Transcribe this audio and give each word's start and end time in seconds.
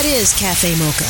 What 0.00 0.08
is 0.08 0.32
Cafe 0.32 0.70
Mocha? 0.76 1.04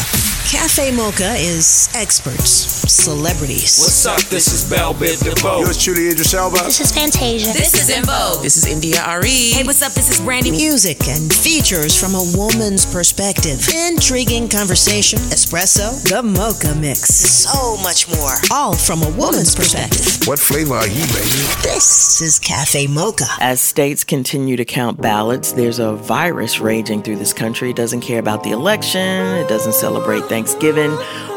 Cafe 0.50 0.90
Mocha 0.90 1.35
is 1.39 1.89
experts, 1.94 2.50
celebrities. 2.90 3.78
What's 3.78 4.04
up? 4.04 4.18
This 4.30 4.52
is 4.52 4.68
Bell 4.68 4.94
Biv 4.94 5.22
DeVoe. 5.22 5.60
Yours 5.60 5.80
truly, 5.80 6.08
Idris 6.08 6.35
Elba. 6.35 6.64
This 6.64 6.80
is 6.80 6.90
Fantasia. 6.90 7.53
This 7.53 7.72
is 7.74 7.88
En 7.88 8.03
Vogue. 8.03 8.42
This 8.42 8.56
is 8.56 8.66
India 8.66 9.00
Arie. 9.06 9.53
Hey, 9.54 9.62
what's 9.62 9.80
up? 9.80 9.92
This 9.92 10.11
is 10.11 10.21
Brandy. 10.21 10.50
Music 10.50 11.06
and 11.06 11.32
features 11.32 11.95
from 11.95 12.16
a 12.16 12.32
woman's 12.34 12.84
perspective. 12.84 13.61
Intriguing 13.72 14.49
conversation, 14.49 15.21
espresso, 15.31 16.02
the 16.09 16.20
mocha 16.20 16.75
mix. 16.75 17.15
So 17.15 17.77
much 17.84 18.09
more. 18.09 18.34
All 18.51 18.75
from 18.75 19.05
a 19.05 19.11
woman's 19.11 19.55
perspective. 19.55 20.27
What 20.27 20.41
flavor 20.41 20.75
are 20.75 20.88
you, 20.88 21.07
baby? 21.15 21.47
This 21.62 22.20
is 22.20 22.41
Cafe 22.41 22.88
Mocha. 22.88 23.27
As 23.38 23.61
states 23.61 24.02
continue 24.02 24.57
to 24.57 24.65
count 24.65 25.01
ballots, 25.01 25.52
there's 25.52 25.79
a 25.79 25.93
virus 25.95 26.59
raging 26.59 27.05
through 27.05 27.16
this 27.16 27.33
country. 27.33 27.70
It 27.70 27.77
doesn't 27.77 28.01
care 28.01 28.19
about 28.19 28.43
the 28.43 28.51
election, 28.51 28.80
it 28.83 29.48
doesn't 29.48 29.74
celebrate 29.74 30.24
Thanksgiving, 30.24 30.91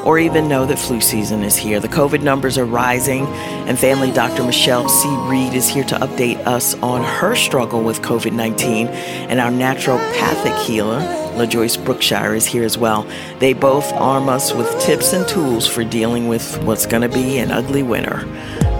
or 0.05 0.17
even 0.17 0.47
know 0.47 0.65
that 0.65 0.79
flu 0.79 1.01
season 1.01 1.43
is 1.43 1.55
here. 1.55 1.79
The 1.79 1.87
COVID 1.87 2.21
numbers 2.21 2.57
are 2.57 2.65
rising, 2.65 3.25
and 3.67 3.77
family 3.77 4.11
doctor 4.11 4.43
Michelle 4.43 4.87
C. 4.87 5.07
Reed 5.27 5.53
is 5.53 5.67
here 5.67 5.83
to 5.85 5.95
update 5.95 6.37
us 6.45 6.73
on 6.75 7.03
her 7.03 7.35
struggle 7.35 7.83
with 7.83 8.01
COVID 8.01 8.33
19. 8.33 8.87
And 8.87 9.39
our 9.39 9.51
naturopathic 9.51 10.65
healer, 10.65 10.99
LaJoyce 11.35 11.83
Brookshire, 11.83 12.33
is 12.33 12.45
here 12.45 12.63
as 12.63 12.77
well. 12.77 13.07
They 13.39 13.53
both 13.53 13.91
arm 13.93 14.29
us 14.29 14.53
with 14.53 14.79
tips 14.79 15.13
and 15.13 15.27
tools 15.27 15.67
for 15.67 15.83
dealing 15.83 16.27
with 16.27 16.61
what's 16.63 16.85
going 16.85 17.01
to 17.01 17.09
be 17.09 17.39
an 17.39 17.51
ugly 17.51 17.83
winter. 17.83 18.19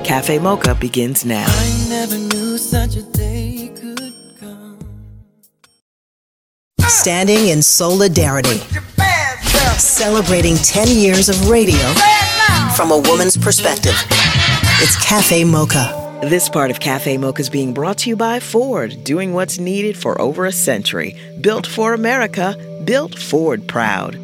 Cafe 0.04 0.40
Mocha 0.40 0.76
begins 0.76 1.26
now. 1.26 1.48
Standing 6.94 7.48
in 7.48 7.64
solidarity. 7.64 8.60
Celebrating 9.80 10.56
10 10.56 10.88
years 10.90 11.28
of 11.28 11.50
radio 11.50 11.82
from 12.78 12.92
a 12.92 13.00
woman's 13.10 13.36
perspective. 13.36 13.96
It's 14.80 14.96
Cafe 15.04 15.44
Mocha. 15.44 16.20
This 16.22 16.48
part 16.48 16.70
of 16.70 16.80
Cafe 16.80 17.18
Mocha 17.18 17.42
is 17.42 17.50
being 17.50 17.74
brought 17.74 17.98
to 18.00 18.10
you 18.10 18.16
by 18.16 18.40
Ford, 18.40 19.04
doing 19.04 19.34
what's 19.34 19.58
needed 19.58 19.98
for 19.98 20.22
over 20.22 20.46
a 20.46 20.52
century. 20.52 21.20
Built 21.42 21.66
for 21.66 21.96
America, 21.96 22.56
built 22.86 23.18
Ford 23.18 23.68
proud. 23.68 24.20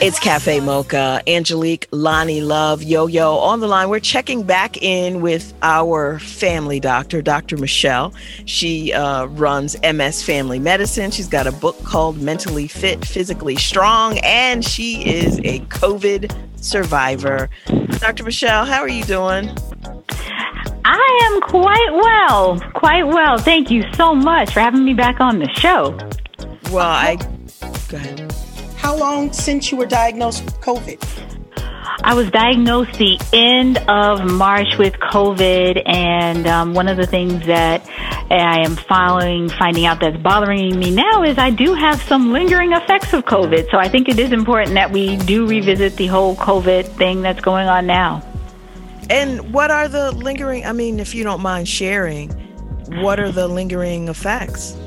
It's 0.00 0.20
Cafe 0.20 0.60
Mocha, 0.60 1.20
Angelique, 1.26 1.90
Loni 1.90 2.40
Love, 2.40 2.84
Yo 2.84 3.08
Yo 3.08 3.34
on 3.38 3.58
the 3.58 3.66
line. 3.66 3.88
We're 3.88 3.98
checking 3.98 4.44
back 4.44 4.80
in 4.80 5.20
with 5.20 5.52
our 5.60 6.20
family 6.20 6.78
doctor, 6.78 7.20
Dr. 7.20 7.56
Michelle. 7.56 8.14
She 8.44 8.92
uh, 8.92 9.26
runs 9.26 9.76
MS 9.82 10.22
Family 10.22 10.60
Medicine. 10.60 11.10
She's 11.10 11.26
got 11.26 11.48
a 11.48 11.52
book 11.52 11.82
called 11.82 12.22
Mentally 12.22 12.68
Fit, 12.68 13.04
Physically 13.04 13.56
Strong, 13.56 14.18
and 14.18 14.64
she 14.64 15.04
is 15.04 15.40
a 15.40 15.58
COVID 15.66 16.32
survivor. 16.54 17.50
Dr. 17.98 18.22
Michelle, 18.22 18.66
how 18.66 18.80
are 18.80 18.88
you 18.88 19.02
doing? 19.02 19.50
I 20.84 21.20
am 21.24 21.40
quite 21.40 21.90
well, 21.92 22.60
quite 22.74 23.02
well. 23.04 23.36
Thank 23.36 23.68
you 23.68 23.82
so 23.94 24.14
much 24.14 24.52
for 24.52 24.60
having 24.60 24.84
me 24.84 24.94
back 24.94 25.18
on 25.18 25.40
the 25.40 25.48
show. 25.54 25.98
Well, 26.70 26.86
I. 26.86 27.16
Go 27.88 27.96
ahead. 27.96 28.27
How 28.88 28.96
long 28.96 29.34
since 29.34 29.70
you 29.70 29.76
were 29.76 29.84
diagnosed 29.84 30.46
with 30.46 30.58
COVID? 30.62 30.98
I 32.04 32.14
was 32.14 32.30
diagnosed 32.30 32.94
the 32.94 33.20
end 33.34 33.76
of 33.86 34.24
March 34.24 34.78
with 34.78 34.94
COVID, 34.94 35.82
and 35.84 36.46
um, 36.46 36.72
one 36.72 36.88
of 36.88 36.96
the 36.96 37.06
things 37.06 37.44
that 37.44 37.86
I 38.30 38.64
am 38.64 38.76
following, 38.76 39.50
finding 39.50 39.84
out 39.84 40.00
that's 40.00 40.16
bothering 40.16 40.78
me 40.78 40.90
now 40.90 41.22
is 41.22 41.36
I 41.36 41.50
do 41.50 41.74
have 41.74 42.00
some 42.00 42.32
lingering 42.32 42.72
effects 42.72 43.12
of 43.12 43.26
COVID. 43.26 43.70
So 43.70 43.76
I 43.76 43.90
think 43.90 44.08
it 44.08 44.18
is 44.18 44.32
important 44.32 44.72
that 44.72 44.90
we 44.90 45.18
do 45.18 45.46
revisit 45.46 45.96
the 45.96 46.06
whole 46.06 46.34
COVID 46.36 46.86
thing 46.96 47.20
that's 47.20 47.42
going 47.42 47.68
on 47.68 47.86
now. 47.86 48.22
And 49.10 49.52
what 49.52 49.70
are 49.70 49.88
the 49.88 50.12
lingering, 50.12 50.64
I 50.64 50.72
mean, 50.72 50.98
if 50.98 51.14
you 51.14 51.24
don't 51.24 51.42
mind 51.42 51.68
sharing, 51.68 52.30
what 53.02 53.20
are 53.20 53.32
the 53.32 53.48
lingering 53.48 54.08
effects? 54.08 54.78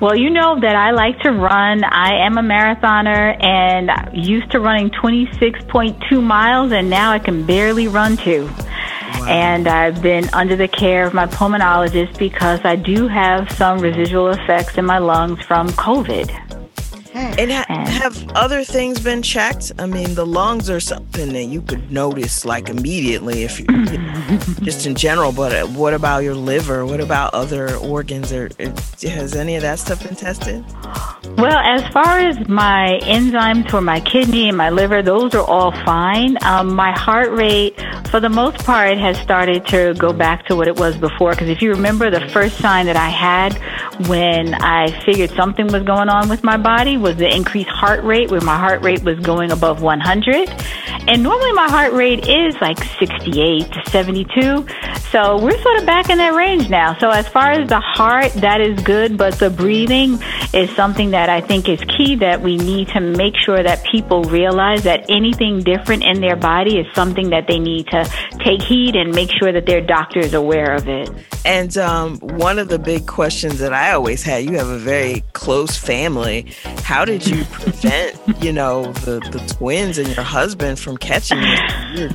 Well, 0.00 0.16
you 0.16 0.30
know 0.30 0.60
that 0.60 0.76
I 0.76 0.92
like 0.92 1.18
to 1.20 1.32
run. 1.32 1.84
I 1.84 2.26
am 2.26 2.38
a 2.38 2.42
marathoner 2.42 3.36
and 3.42 3.90
used 4.12 4.50
to 4.52 4.60
running 4.60 4.90
26.2 4.90 6.22
miles, 6.22 6.72
and 6.72 6.88
now 6.88 7.10
I 7.10 7.18
can 7.18 7.44
barely 7.44 7.88
run 7.88 8.16
two. 8.16 8.44
Wow. 8.44 9.26
And 9.26 9.66
I've 9.66 10.02
been 10.02 10.28
under 10.32 10.54
the 10.54 10.68
care 10.68 11.06
of 11.06 11.14
my 11.14 11.26
pulmonologist 11.26 12.18
because 12.18 12.60
I 12.64 12.76
do 12.76 13.08
have 13.08 13.50
some 13.52 13.78
residual 13.80 14.28
effects 14.28 14.76
in 14.78 14.84
my 14.84 14.98
lungs 14.98 15.42
from 15.42 15.68
COVID. 15.68 16.47
And, 17.38 17.52
ha- 17.52 17.66
have 17.68 18.28
other 18.34 18.64
things 18.64 18.98
been 19.00 19.22
checked? 19.22 19.70
I 19.78 19.86
mean, 19.86 20.14
the 20.16 20.26
lungs 20.26 20.68
are 20.68 20.80
something 20.80 21.32
that 21.32 21.44
you 21.44 21.62
could 21.62 21.92
notice 21.92 22.44
like 22.44 22.68
immediately 22.68 23.44
if 23.44 23.60
you, 23.60 23.66
you 23.70 23.98
know, 23.98 24.38
just 24.62 24.86
in 24.86 24.96
general. 24.96 25.30
But 25.30 25.54
uh, 25.54 25.66
what 25.68 25.94
about 25.94 26.24
your 26.24 26.34
liver? 26.34 26.84
What 26.84 27.00
about 27.00 27.34
other 27.34 27.76
organs? 27.76 28.32
Or 28.32 28.50
has 28.58 29.36
any 29.36 29.54
of 29.54 29.62
that 29.62 29.78
stuff 29.78 30.02
been 30.02 30.16
tested? 30.16 30.64
Well, 31.36 31.58
as 31.58 31.86
far 31.92 32.18
as 32.18 32.48
my 32.48 32.98
enzymes 33.02 33.70
for 33.70 33.80
my 33.80 34.00
kidney 34.00 34.48
and 34.48 34.56
my 34.56 34.70
liver, 34.70 35.02
those 35.02 35.34
are 35.34 35.44
all 35.44 35.70
fine. 35.70 36.36
Um, 36.44 36.74
my 36.74 36.92
heart 36.98 37.30
rate, 37.30 37.80
for 38.10 38.20
the 38.20 38.28
most 38.28 38.58
part, 38.64 38.98
has 38.98 39.16
started 39.18 39.66
to 39.66 39.94
go 39.94 40.12
back 40.12 40.46
to 40.46 40.56
what 40.56 40.66
it 40.68 40.76
was 40.76 40.96
before. 40.96 41.30
Because 41.30 41.48
if 41.48 41.62
you 41.62 41.70
remember, 41.70 42.10
the 42.10 42.28
first 42.30 42.58
sign 42.58 42.86
that 42.86 42.96
I 42.96 43.08
had 43.08 43.56
when 44.08 44.54
I 44.54 44.90
figured 45.04 45.30
something 45.30 45.66
was 45.68 45.82
going 45.82 46.08
on 46.08 46.28
with 46.28 46.42
my 46.42 46.56
body 46.56 46.96
was 46.96 47.16
the 47.16 47.32
increased 47.32 47.70
heart 47.70 48.02
rate, 48.04 48.30
where 48.30 48.40
my 48.40 48.58
heart 48.58 48.82
rate 48.82 49.02
was 49.02 49.18
going 49.20 49.50
above 49.50 49.82
100. 49.82 50.48
And 51.08 51.22
normally 51.22 51.52
my 51.52 51.70
heart 51.70 51.92
rate 51.92 52.28
is 52.28 52.54
like 52.60 52.78
68 52.98 53.72
to 53.72 53.90
72. 53.90 54.66
So 55.10 55.38
we're 55.42 55.60
sort 55.62 55.78
of 55.78 55.86
back 55.86 56.10
in 56.10 56.18
that 56.18 56.34
range 56.34 56.68
now. 56.68 56.98
So 56.98 57.08
as 57.08 57.26
far 57.26 57.50
as 57.52 57.68
the 57.68 57.80
heart, 57.80 58.32
that 58.34 58.60
is 58.60 58.78
good, 58.82 59.16
but 59.16 59.38
the 59.38 59.48
breathing 59.48 60.18
is 60.52 60.70
something 60.76 61.10
that 61.12 61.17
I 61.26 61.40
think 61.40 61.68
is 61.68 61.80
key 61.96 62.14
that 62.16 62.42
we 62.42 62.56
need 62.56 62.88
to 62.88 63.00
make 63.00 63.34
sure 63.36 63.62
that 63.62 63.84
people 63.84 64.22
realize 64.24 64.84
that 64.84 65.06
anything 65.08 65.60
different 65.60 66.04
in 66.04 66.20
their 66.20 66.36
body 66.36 66.78
is 66.78 66.86
something 66.94 67.30
that 67.30 67.46
they 67.48 67.58
need 67.58 67.86
to 67.88 68.04
take 68.40 68.62
heed 68.62 68.94
and 68.94 69.12
make 69.12 69.30
sure 69.30 69.50
that 69.52 69.66
their 69.66 69.80
doctor 69.80 70.20
is 70.20 70.34
aware 70.34 70.74
of 70.74 70.88
it. 70.88 71.10
And 71.44 71.76
um, 71.78 72.18
one 72.18 72.58
of 72.58 72.68
the 72.68 72.78
big 72.78 73.06
questions 73.06 73.58
that 73.58 73.72
I 73.72 73.92
always 73.92 74.22
had, 74.22 74.44
you 74.44 74.56
have 74.58 74.68
a 74.68 74.78
very 74.78 75.24
close 75.32 75.76
family. 75.76 76.52
How 76.82 77.04
did 77.04 77.26
you 77.26 77.44
prevent, 77.52 78.42
you 78.42 78.52
know, 78.52 78.92
the, 78.92 79.20
the 79.32 79.54
twins 79.56 79.98
and 79.98 80.08
your 80.08 80.24
husband 80.24 80.78
from 80.78 80.96
catching 80.96 81.38
it? 81.40 81.98
You're 81.98 82.10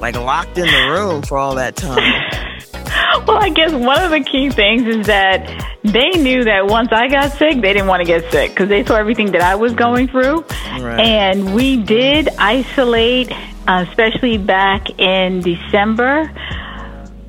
like 0.00 0.16
locked 0.16 0.58
in 0.58 0.66
the 0.66 0.88
room 0.90 1.22
for 1.22 1.38
all 1.38 1.54
that 1.54 1.76
time. 1.76 2.50
Well, 3.26 3.38
I 3.38 3.48
guess 3.48 3.72
one 3.72 4.02
of 4.02 4.10
the 4.10 4.20
key 4.20 4.50
things 4.50 4.86
is 4.86 5.06
that 5.06 5.46
they 5.82 6.10
knew 6.10 6.44
that 6.44 6.66
once 6.66 6.88
I 6.92 7.08
got 7.08 7.32
sick, 7.32 7.54
they 7.54 7.72
didn't 7.72 7.86
want 7.86 8.00
to 8.00 8.06
get 8.06 8.30
sick 8.30 8.50
because 8.50 8.68
they 8.68 8.84
saw 8.84 8.96
everything 8.96 9.32
that 9.32 9.40
I 9.40 9.54
was 9.54 9.72
going 9.72 10.08
through. 10.08 10.44
Right. 10.78 11.00
And 11.00 11.54
we 11.54 11.82
did 11.82 12.28
isolate, 12.38 13.32
uh, 13.66 13.86
especially 13.88 14.36
back 14.36 14.98
in 14.98 15.40
December 15.40 16.30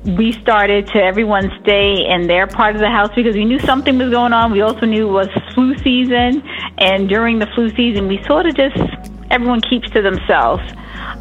we 0.06 0.32
started 0.32 0.86
to 0.86 0.98
everyone 1.02 1.50
stay 1.62 2.06
in 2.06 2.28
their 2.28 2.46
part 2.46 2.76
of 2.76 2.80
the 2.80 2.88
house 2.88 3.10
because 3.16 3.34
we 3.34 3.44
knew 3.44 3.58
something 3.58 3.98
was 3.98 4.10
going 4.10 4.32
on. 4.32 4.52
We 4.52 4.60
also 4.60 4.86
knew 4.86 5.08
it 5.08 5.12
was 5.12 5.28
flu 5.52 5.76
season, 5.78 6.42
and 6.78 7.08
during 7.08 7.40
the 7.40 7.46
flu 7.54 7.74
season, 7.74 8.06
we 8.06 8.22
sort 8.24 8.46
of 8.46 8.54
just 8.54 8.76
everyone 9.30 9.60
keeps 9.60 9.90
to 9.90 10.02
themselves, 10.02 10.62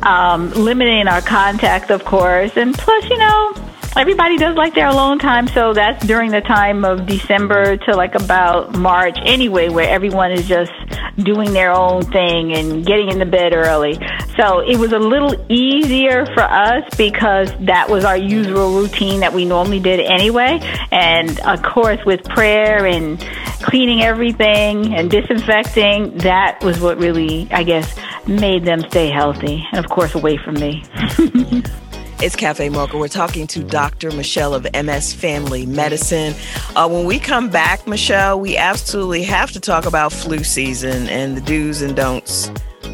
um, 0.03 0.51
limiting 0.51 1.07
our 1.07 1.21
contact, 1.21 1.89
of 1.89 2.05
course, 2.05 2.55
and 2.57 2.75
plus, 2.77 3.09
you 3.09 3.17
know, 3.17 3.53
everybody 3.95 4.37
does 4.37 4.55
like 4.55 4.75
their 4.75 4.87
alone 4.87 5.19
time, 5.19 5.47
so 5.47 5.73
that's 5.73 6.05
during 6.05 6.31
the 6.31 6.41
time 6.41 6.83
of 6.83 7.05
December 7.05 7.77
to 7.77 7.95
like 7.95 8.15
about 8.15 8.75
March 8.77 9.17
anyway, 9.23 9.69
where 9.69 9.89
everyone 9.89 10.31
is 10.31 10.47
just 10.47 10.71
doing 11.17 11.53
their 11.53 11.71
own 11.71 12.01
thing 12.03 12.53
and 12.53 12.85
getting 12.85 13.09
into 13.09 13.25
bed 13.25 13.53
early. 13.53 13.97
So 14.37 14.59
it 14.59 14.77
was 14.77 14.91
a 14.91 14.99
little 14.99 15.33
easier 15.49 16.25
for 16.25 16.43
us 16.43 16.83
because 16.97 17.51
that 17.61 17.89
was 17.89 18.03
our 18.03 18.17
usual 18.17 18.73
routine 18.73 19.21
that 19.21 19.33
we 19.33 19.45
normally 19.45 19.79
did 19.79 19.99
anyway. 19.99 20.59
And 20.91 21.39
of 21.41 21.63
course, 21.63 22.03
with 22.05 22.23
prayer 22.25 22.85
and 22.85 23.19
cleaning 23.61 24.01
everything 24.01 24.93
and 24.93 25.09
disinfecting, 25.09 26.17
that 26.19 26.63
was 26.63 26.79
what 26.79 26.97
really, 26.97 27.47
I 27.51 27.63
guess, 27.63 27.97
made 28.27 28.65
them 28.65 28.81
stay 28.89 29.09
healthy. 29.09 29.65
And 29.71 29.83
of 29.83 29.89
course, 29.89 30.15
away 30.15 30.37
from 30.37 30.55
me. 30.55 30.83
It's 32.21 32.35
Cafe 32.35 32.69
Mocha. 32.69 32.97
We're 32.97 33.09
talking 33.09 33.45
to 33.47 33.61
Dr. 33.61 34.09
Michelle 34.11 34.53
of 34.53 34.65
MS 34.73 35.13
Family 35.13 35.65
Medicine. 35.65 36.33
Uh, 36.75 36.87
when 36.87 37.05
we 37.05 37.19
come 37.19 37.49
back, 37.49 37.85
Michelle, 37.87 38.39
we 38.39 38.55
absolutely 38.55 39.23
have 39.23 39.51
to 39.51 39.59
talk 39.59 39.85
about 39.85 40.13
flu 40.13 40.43
season 40.43 41.09
and 41.09 41.35
the 41.35 41.41
do's 41.41 41.81
and 41.81 41.93
don'ts, 41.93 42.49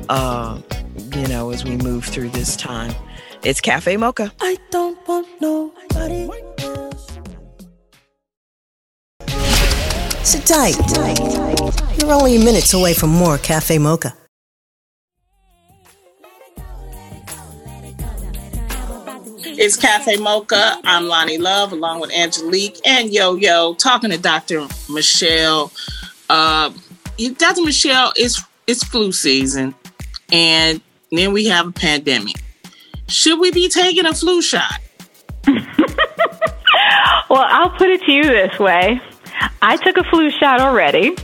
uh, 0.10 0.60
you 1.16 1.28
know, 1.28 1.52
as 1.52 1.64
we 1.64 1.78
move 1.78 2.04
through 2.06 2.30
this 2.30 2.56
time. 2.56 2.94
It's 3.44 3.62
Cafe 3.62 3.96
Mocha. 3.96 4.32
I 4.42 4.58
don't 4.72 4.98
want 5.08 5.28
nobody 5.40 6.30
Sit 10.24 10.46
tight. 10.46 10.78
You're 12.00 12.14
only 12.14 12.38
minutes 12.38 12.74
away 12.74 12.94
from 12.94 13.10
more 13.12 13.38
Cafe 13.38 13.78
Mocha. 13.78 14.16
It's 19.64 19.78
Cafe 19.78 20.18
Mocha. 20.18 20.80
I'm 20.84 21.04
Loni 21.04 21.38
Love 21.38 21.72
along 21.72 22.00
with 22.02 22.12
Angelique 22.12 22.80
and 22.84 23.14
Yo 23.14 23.36
Yo 23.36 23.76
talking 23.76 24.10
to 24.10 24.18
Dr. 24.18 24.68
Michelle. 24.90 25.72
Uh, 26.28 26.72
Dr. 27.38 27.62
Michelle, 27.62 28.12
it's, 28.16 28.42
it's 28.66 28.84
flu 28.84 29.12
season 29.12 29.76
and 30.32 30.82
then 31.12 31.32
we 31.32 31.46
have 31.46 31.68
a 31.68 31.72
pandemic. 31.72 32.38
Should 33.08 33.40
we 33.40 33.52
be 33.52 33.70
taking 33.70 34.08
a 34.08 34.16
flu 34.16 34.42
shot? 34.42 34.80
well, 35.46 35.62
I'll 37.30 37.70
put 37.70 37.90
it 37.90 38.02
to 38.02 38.12
you 38.12 38.24
this 38.24 38.58
way 38.58 39.00
I 39.62 39.78
took 39.78 39.96
a 39.98 40.04
flu 40.06 40.32
shot 40.32 40.60
already. 40.60 41.16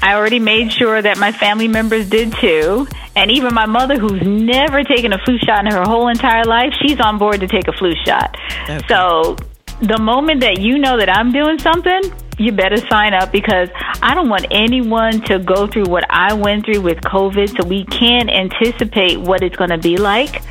I 0.00 0.14
already 0.14 0.38
made 0.38 0.72
sure 0.72 1.02
that 1.02 1.18
my 1.18 1.32
family 1.32 1.66
members 1.66 2.08
did 2.08 2.32
too. 2.34 2.86
And 3.14 3.30
even 3.30 3.54
my 3.54 3.66
mother, 3.66 3.98
who's 3.98 4.22
never 4.22 4.82
taken 4.82 5.12
a 5.12 5.18
flu 5.24 5.38
shot 5.38 5.66
in 5.66 5.72
her 5.72 5.82
whole 5.82 6.08
entire 6.08 6.44
life, 6.44 6.72
she's 6.80 6.98
on 7.00 7.18
board 7.18 7.40
to 7.40 7.46
take 7.46 7.68
a 7.68 7.72
flu 7.72 7.92
shot. 8.06 8.36
Okay. 8.64 8.80
So 8.88 9.36
the 9.82 9.98
moment 10.00 10.40
that 10.40 10.60
you 10.60 10.78
know 10.78 10.96
that 10.96 11.10
I'm 11.10 11.32
doing 11.32 11.58
something, 11.58 12.02
you 12.38 12.52
better 12.52 12.78
sign 12.88 13.14
up 13.14 13.30
because 13.32 13.68
I 14.02 14.14
don't 14.14 14.28
want 14.28 14.46
anyone 14.50 15.20
to 15.22 15.38
go 15.38 15.66
through 15.66 15.84
what 15.84 16.04
I 16.10 16.32
went 16.34 16.64
through 16.64 16.80
with 16.80 16.98
COVID. 16.98 17.60
So 17.60 17.68
we 17.68 17.84
can't 17.84 18.30
anticipate 18.30 19.20
what 19.20 19.42
it's 19.42 19.56
going 19.56 19.70
to 19.70 19.78
be 19.78 19.96
like. 19.96 20.42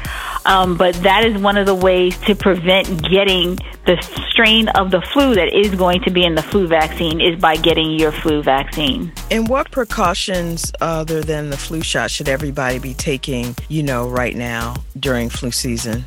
Um, 0.46 0.76
but 0.76 0.96
that 1.04 1.24
is 1.24 1.40
one 1.40 1.58
of 1.58 1.66
the 1.66 1.76
ways 1.76 2.18
to 2.22 2.36
prevent 2.36 2.88
getting 3.08 3.58
the 3.86 4.02
strain 4.30 4.70
of 4.70 4.92
the 4.92 5.02
flu 5.02 5.36
that 5.36 5.54
is 5.54 5.74
going 5.76 6.02
to 6.02 6.12
be 6.12 6.24
in 6.24 6.36
the 6.36 6.42
flu 6.42 6.68
vaccine 6.68 7.22
is 7.22 7.40
by 7.40 7.56
getting 7.58 7.92
your 7.92 8.12
flu 8.12 8.42
vaccine. 8.42 9.12
And 9.30 9.48
what 9.48 9.72
precautions 9.72 10.72
other 10.82 11.22
than 11.22 11.50
the 11.50 11.58
flu 11.58 11.82
shot 11.82 12.12
should 12.12 12.30
everybody 12.30 12.80
be 12.80 12.94
taking, 12.94 13.56
you 13.70 13.84
know, 13.84 14.08
right 14.08 14.36
now 14.36 14.76
during 15.00 15.30
flu 15.30 15.52
season? 15.52 16.06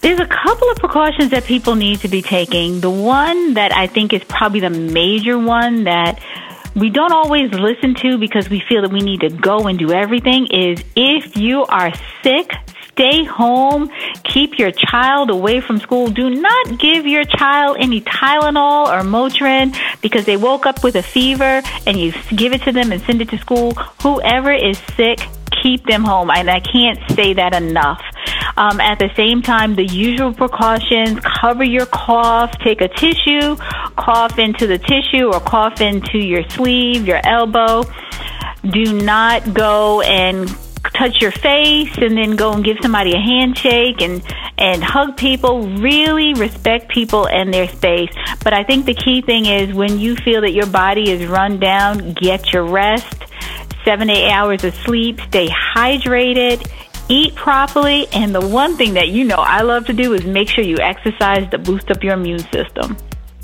There's 0.00 0.20
a 0.20 0.26
couple 0.26 0.70
of 0.70 0.76
precautions 0.78 1.30
that 1.32 1.44
people 1.44 1.74
need 1.74 2.00
to 2.00 2.08
be 2.08 2.22
taking. 2.22 2.80
The 2.80 2.90
one 2.90 3.54
that 3.54 3.72
I 3.72 3.88
think 3.88 4.12
is 4.12 4.22
probably 4.24 4.60
the 4.60 4.70
major 4.70 5.36
one 5.38 5.84
that 5.84 6.20
we 6.76 6.90
don't 6.90 7.12
always 7.12 7.50
listen 7.52 7.96
to 7.96 8.18
because 8.18 8.48
we 8.48 8.60
feel 8.68 8.82
that 8.82 8.92
we 8.92 9.00
need 9.00 9.20
to 9.20 9.30
go 9.30 9.66
and 9.66 9.78
do 9.78 9.92
everything 9.92 10.46
is 10.46 10.84
if 10.94 11.36
you 11.36 11.64
are 11.64 11.92
sick, 12.22 12.52
stay 12.92 13.24
home, 13.24 13.90
keep 14.22 14.58
your 14.58 14.70
child 14.70 15.30
away 15.30 15.60
from 15.60 15.80
school. 15.80 16.08
Do 16.08 16.30
not 16.30 16.78
give 16.78 17.04
your 17.06 17.24
child 17.24 17.78
any 17.80 18.00
Tylenol 18.00 18.86
or 18.86 19.02
Motrin 19.02 19.76
because 20.00 20.26
they 20.26 20.36
woke 20.36 20.66
up 20.66 20.84
with 20.84 20.94
a 20.94 21.02
fever 21.02 21.62
and 21.86 21.96
you 21.96 22.12
give 22.36 22.52
it 22.52 22.62
to 22.62 22.72
them 22.72 22.92
and 22.92 23.02
send 23.02 23.20
it 23.20 23.30
to 23.30 23.38
school. 23.38 23.72
Whoever 24.02 24.52
is 24.52 24.78
sick, 24.96 25.20
keep 25.68 25.86
them 25.86 26.04
home. 26.04 26.30
And 26.30 26.50
I 26.50 26.60
can't 26.60 26.98
say 27.12 27.34
that 27.34 27.54
enough. 27.54 28.00
Um, 28.56 28.80
at 28.80 28.98
the 28.98 29.10
same 29.16 29.42
time, 29.42 29.74
the 29.74 29.84
usual 29.84 30.32
precautions 30.32 31.20
cover 31.20 31.64
your 31.64 31.86
cough, 31.86 32.52
take 32.58 32.80
a 32.80 32.88
tissue, 32.88 33.56
cough 33.96 34.38
into 34.38 34.66
the 34.66 34.78
tissue 34.78 35.26
or 35.32 35.40
cough 35.40 35.80
into 35.80 36.18
your 36.18 36.48
sleeve, 36.50 37.06
your 37.06 37.20
elbow. 37.24 37.84
Do 38.70 38.92
not 38.92 39.54
go 39.54 40.00
and 40.02 40.48
touch 40.98 41.20
your 41.20 41.30
face 41.30 41.96
and 41.98 42.16
then 42.16 42.36
go 42.36 42.52
and 42.52 42.64
give 42.64 42.76
somebody 42.82 43.12
a 43.14 43.20
handshake 43.20 44.02
and 44.02 44.22
and 44.58 44.82
hug 44.82 45.16
people 45.16 45.68
really 45.78 46.34
respect 46.34 46.88
people 46.88 47.28
and 47.28 47.54
their 47.54 47.68
space. 47.68 48.10
But 48.42 48.52
i 48.52 48.64
think 48.64 48.86
the 48.86 48.94
key 48.94 49.22
thing 49.22 49.46
is 49.46 49.72
when 49.72 49.98
you 49.98 50.16
feel 50.16 50.40
that 50.40 50.52
your 50.52 50.66
body 50.66 51.10
is 51.10 51.26
run 51.26 51.58
down 51.58 52.12
get 52.14 52.52
your 52.52 52.64
rest. 52.64 53.16
7 53.84 54.10
8 54.10 54.30
hours 54.30 54.64
of 54.64 54.74
sleep 54.74 55.20
stay 55.28 55.48
hydrated 55.48 56.68
eat 57.08 57.34
properly. 57.34 58.06
And 58.12 58.34
the 58.34 58.46
one 58.46 58.76
thing 58.76 58.94
that 58.94 59.08
you 59.08 59.24
know 59.24 59.36
I 59.38 59.62
love 59.62 59.86
to 59.86 59.92
do 59.92 60.12
is 60.12 60.26
make 60.26 60.48
sure 60.48 60.62
you 60.62 60.78
exercise 60.78 61.48
to 61.50 61.58
boost 61.58 61.90
up 61.90 62.04
your 62.04 62.14
immune 62.14 62.44
system 62.50 62.96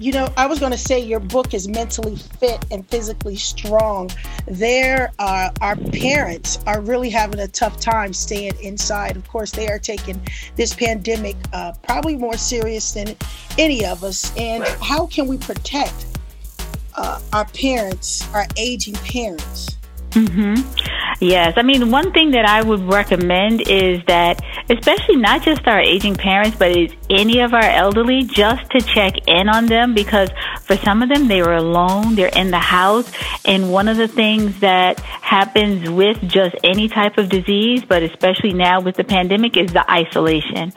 you 0.05 0.13
know, 0.13 0.29
I 0.37 0.45
was 0.45 0.61
going 0.61 0.71
to 0.71 0.77
say 0.77 1.01
your 1.01 1.19
book 1.19 1.55
is 1.55 1.67
mentally 1.67 2.17
fit 2.17 2.63
and 2.71 2.87
physically 2.91 3.37
strong. 3.37 4.11
There, 4.47 5.11
uh, 5.19 5.49
our 5.63 5.77
parents 5.77 6.59
are 6.67 6.83
really 6.83 7.09
having 7.09 7.41
a 7.41 7.49
tough 7.49 7.81
time 7.81 8.13
staying 8.13 8.53
inside. 8.61 9.17
Of 9.17 9.27
course, 9.27 9.51
they 9.51 9.67
are 9.69 9.79
taking 9.79 10.21
this 10.57 10.75
pandemic 10.75 11.37
uh, 11.55 11.73
probably 11.85 12.17
more 12.17 12.37
serious 12.37 12.93
than 12.93 13.17
any 13.57 13.87
of 13.87 14.05
us. 14.05 14.31
And 14.37 14.63
how 14.83 15.07
can 15.07 15.27
we 15.27 15.39
protect 15.39 16.05
uh, 16.97 17.19
our 17.33 17.47
parents, 17.47 18.29
our 18.35 18.47
aging 18.59 18.97
parents? 18.97 19.79
Mm-hmm. 20.15 20.55
Yes. 21.21 21.55
I 21.57 21.63
mean, 21.63 21.91
one 21.91 22.13
thing 22.13 22.33
that 22.33 22.45
I 22.45 22.63
would 22.63 22.81
recommend 22.81 23.69
is 23.69 24.03
that, 24.07 24.43
especially 24.69 25.17
not 25.17 25.43
just 25.43 25.67
our 25.67 25.81
aging 25.81 26.15
parents, 26.15 26.57
but 26.57 26.77
is 26.77 26.93
any 27.09 27.41
of 27.41 27.55
our 27.55 27.63
elderly, 27.63 28.25
just 28.25 28.71
to 28.71 28.81
check 28.81 29.27
in 29.27 29.49
on 29.49 29.67
them 29.67 29.95
because 29.95 30.31
for 30.63 30.77
some 30.77 31.03
of 31.03 31.09
them, 31.09 31.29
they 31.29 31.41
are 31.41 31.55
alone, 31.55 32.15
they're 32.15 32.29
in 32.37 32.51
the 32.51 32.59
house. 32.59 33.11
And 33.45 33.73
one 33.73 33.89
of 33.89 33.97
the 33.97 34.09
things 34.09 34.61
that 34.61 35.01
happens 35.01 35.89
with 35.89 36.21
just 36.23 36.57
any 36.65 36.89
type 36.89 37.19
of 37.19 37.29
disease, 37.29 37.85
but 37.85 38.03
especially 38.03 38.53
now 38.53 38.81
with 38.81 38.97
the 38.97 39.05
pandemic, 39.05 39.57
is 39.57 39.73
the 39.73 39.89
isolation. 39.91 40.73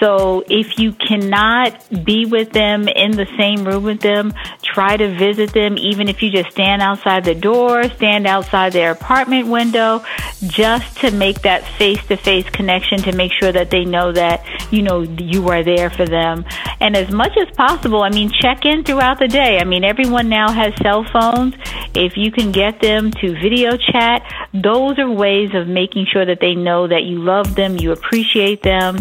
So 0.00 0.44
if 0.48 0.78
you 0.78 0.92
cannot 0.92 2.04
be 2.04 2.24
with 2.24 2.52
them 2.52 2.88
in 2.88 3.12
the 3.12 3.26
same 3.36 3.66
room 3.66 3.82
with 3.84 4.00
them, 4.00 4.32
try 4.78 4.96
to 4.96 5.08
visit 5.08 5.52
them, 5.54 5.76
even 5.76 6.06
if 6.06 6.22
you 6.22 6.30
just 6.30 6.52
stand 6.52 6.80
outside 6.80 7.24
the 7.24 7.34
door, 7.34 7.82
stand 7.96 8.28
outside 8.28 8.72
their 8.72 8.92
apartment 8.92 9.48
window, 9.48 10.04
just 10.46 10.98
to 10.98 11.10
make 11.10 11.42
that 11.42 11.66
face 11.76 11.98
to 12.06 12.16
face 12.16 12.48
connection 12.50 12.98
to 12.98 13.10
make 13.10 13.32
sure 13.32 13.50
that 13.50 13.70
they 13.70 13.84
know 13.84 14.12
that, 14.12 14.46
you 14.70 14.82
know, 14.82 15.00
you 15.02 15.48
are 15.48 15.64
there 15.64 15.90
for 15.90 16.06
them. 16.06 16.44
And 16.78 16.96
as 16.96 17.10
much 17.10 17.36
as 17.36 17.52
possible, 17.56 18.04
I 18.04 18.10
mean, 18.10 18.30
check 18.30 18.64
in 18.64 18.84
throughout 18.84 19.18
the 19.18 19.26
day. 19.26 19.58
I 19.58 19.64
mean, 19.64 19.82
everyone 19.82 20.28
now 20.28 20.52
has 20.52 20.72
cell 20.80 21.02
phones. 21.12 21.54
If 21.96 22.16
you 22.16 22.30
can 22.30 22.52
get 22.52 22.80
them 22.80 23.10
to 23.10 23.32
video 23.32 23.76
chat, 23.76 24.22
those 24.54 24.96
are 25.00 25.10
ways 25.10 25.56
of 25.56 25.66
making 25.66 26.06
sure 26.12 26.24
that 26.24 26.38
they 26.38 26.54
know 26.54 26.86
that 26.86 27.02
you 27.02 27.18
love 27.18 27.56
them, 27.56 27.78
you 27.78 27.90
appreciate 27.90 28.62
them, 28.62 28.98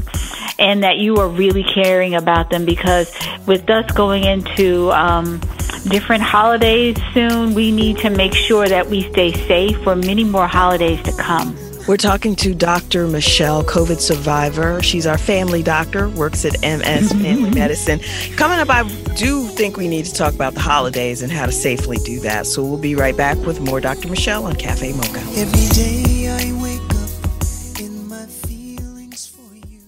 and 0.57 0.81
that 0.81 0.97
you 0.97 1.17
are 1.17 1.29
really 1.29 1.63
caring 1.63 2.15
about 2.15 2.49
them 2.49 2.65
because 2.65 3.13
with 3.45 3.69
us 3.69 3.91
going 3.91 4.23
into 4.23 4.91
um, 4.91 5.39
different 5.89 6.23
holidays 6.23 6.97
soon, 7.13 7.53
we 7.53 7.71
need 7.71 7.97
to 7.99 8.09
make 8.09 8.33
sure 8.33 8.67
that 8.67 8.87
we 8.87 9.09
stay 9.11 9.33
safe 9.33 9.81
for 9.83 9.95
many 9.95 10.23
more 10.23 10.47
holidays 10.47 11.01
to 11.03 11.11
come. 11.13 11.57
We're 11.87 11.95
talking 11.95 12.35
to 12.37 12.53
Dr. 12.53 13.07
Michelle, 13.07 13.63
COVID 13.63 14.01
survivor. 14.01 14.83
She's 14.83 15.07
our 15.07 15.17
family 15.17 15.63
doctor, 15.63 16.09
works 16.09 16.43
at 16.43 16.59
MS 16.61 17.13
Family 17.23 17.49
Medicine. 17.51 18.01
Coming 18.35 18.59
up, 18.59 18.69
I 18.69 18.83
do 19.15 19.47
think 19.47 19.77
we 19.77 19.87
need 19.87 20.03
to 20.05 20.13
talk 20.13 20.33
about 20.33 20.53
the 20.53 20.59
holidays 20.59 21.21
and 21.21 21.31
how 21.31 21.45
to 21.45 21.51
safely 21.53 21.95
do 21.97 22.19
that. 22.19 22.45
So 22.45 22.61
we'll 22.61 22.77
be 22.77 22.95
right 22.95 23.15
back 23.15 23.37
with 23.45 23.61
more 23.61 23.79
Dr. 23.79 24.09
Michelle 24.09 24.45
on 24.45 24.55
Cafe 24.55 24.91
Mocha. 24.91 25.19
Every 25.35 25.69
day 25.69 26.27
I 26.27 26.61
wake 26.61 26.81
up 26.91 27.79
in 27.79 28.09
my 28.09 28.25
feelings 28.25 29.25
for 29.25 29.55
you. 29.55 29.79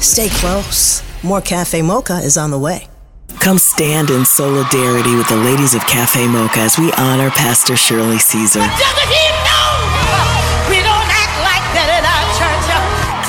Stay 0.00 0.30
close. 0.30 1.02
More 1.22 1.42
Cafe 1.42 1.82
Mocha 1.82 2.20
is 2.20 2.38
on 2.38 2.50
the 2.50 2.58
way. 2.58 2.88
Come 3.36 3.58
stand 3.58 4.10
in 4.10 4.24
solidarity 4.24 5.14
with 5.14 5.28
the 5.28 5.36
ladies 5.36 5.74
of 5.74 5.82
Cafe 5.86 6.26
Mocha 6.26 6.60
as 6.60 6.78
we 6.78 6.90
honor 6.92 7.30
Pastor 7.30 7.76
Shirley 7.76 8.18
Caesar. 8.18 8.60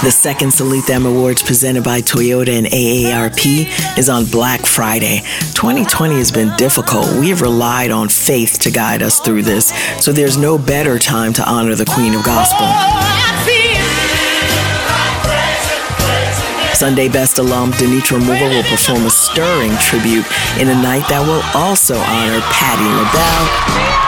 The 0.01 0.12
second 0.12 0.51
Salute 0.53 0.88
Them 0.88 1.06
Awards 1.06 1.44
presented 1.44 1.84
by 1.84 2.00
Toyota 2.00 2.58
and 2.58 2.68
AARP 2.68 3.98
is 3.98 4.08
on 4.10 4.25
Black 4.25 4.65
Friday. 4.65 5.20
2020 5.53 6.15
has 6.15 6.32
been 6.32 6.56
difficult. 6.56 7.06
We've 7.20 7.41
relied 7.41 7.91
on 7.91 8.08
faith 8.08 8.60
to 8.60 8.72
guide 8.72 9.03
us 9.03 9.20
through 9.20 9.44
this, 9.44 9.74
so 10.03 10.13
there's 10.13 10.38
no 10.38 10.58
better 10.58 10.98
time 10.98 11.34
to 11.34 11.48
honor 11.48 11.75
the 11.75 11.86
Queen 11.86 12.15
of 12.15 12.24
Gospel. 12.24 13.29
Sunday 16.80 17.10
Best 17.10 17.40
alum 17.40 17.72
Denitra 17.74 18.26
Moore 18.26 18.50
will 18.50 18.64
perform 18.64 19.06
a 19.06 19.10
stirring 19.10 19.76
tribute 19.84 20.26
in 20.58 20.70
a 20.70 20.82
night 20.82 21.04
that 21.10 21.20
will 21.20 21.44
also 21.52 21.98
honor 22.00 22.40
Patti 22.56 22.88
LaBelle. 22.88 24.00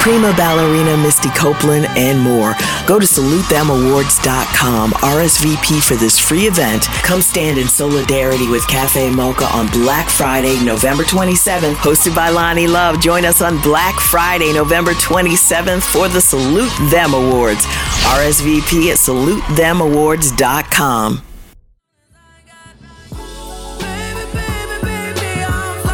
Prima 0.00 0.32
Ballerina 0.36 0.96
Misty 0.96 1.28
Copeland, 1.30 1.86
and 1.96 2.18
more. 2.20 2.54
Go 2.86 2.98
to 2.98 3.06
salutethemawards.com, 3.06 4.92
RSVP 4.92 5.82
for 5.82 5.94
this 5.94 6.18
free 6.18 6.46
event. 6.46 6.84
Come 7.02 7.20
stand 7.20 7.58
in 7.58 7.68
solidarity 7.68 8.48
with 8.48 8.66
Cafe 8.66 9.10
Mocha 9.10 9.44
on 9.46 9.66
Black 9.68 10.08
Friday, 10.08 10.62
November 10.64 11.04
27th, 11.04 11.76
hosted 11.76 12.14
by 12.14 12.30
Loni 12.30 12.66
Love. 12.66 13.00
Join 13.00 13.24
us 13.24 13.40
on 13.40 13.60
Black 13.62 13.98
Friday, 14.00 14.52
November 14.52 14.92
27th 14.92 15.82
for 15.82 16.08
the 16.08 16.20
Salute 16.20 16.72
Them 16.90 17.12
Awards. 17.12 17.66
RSVP 18.04 18.90
at 18.90 18.98
salutethemawards.com. 18.98 21.22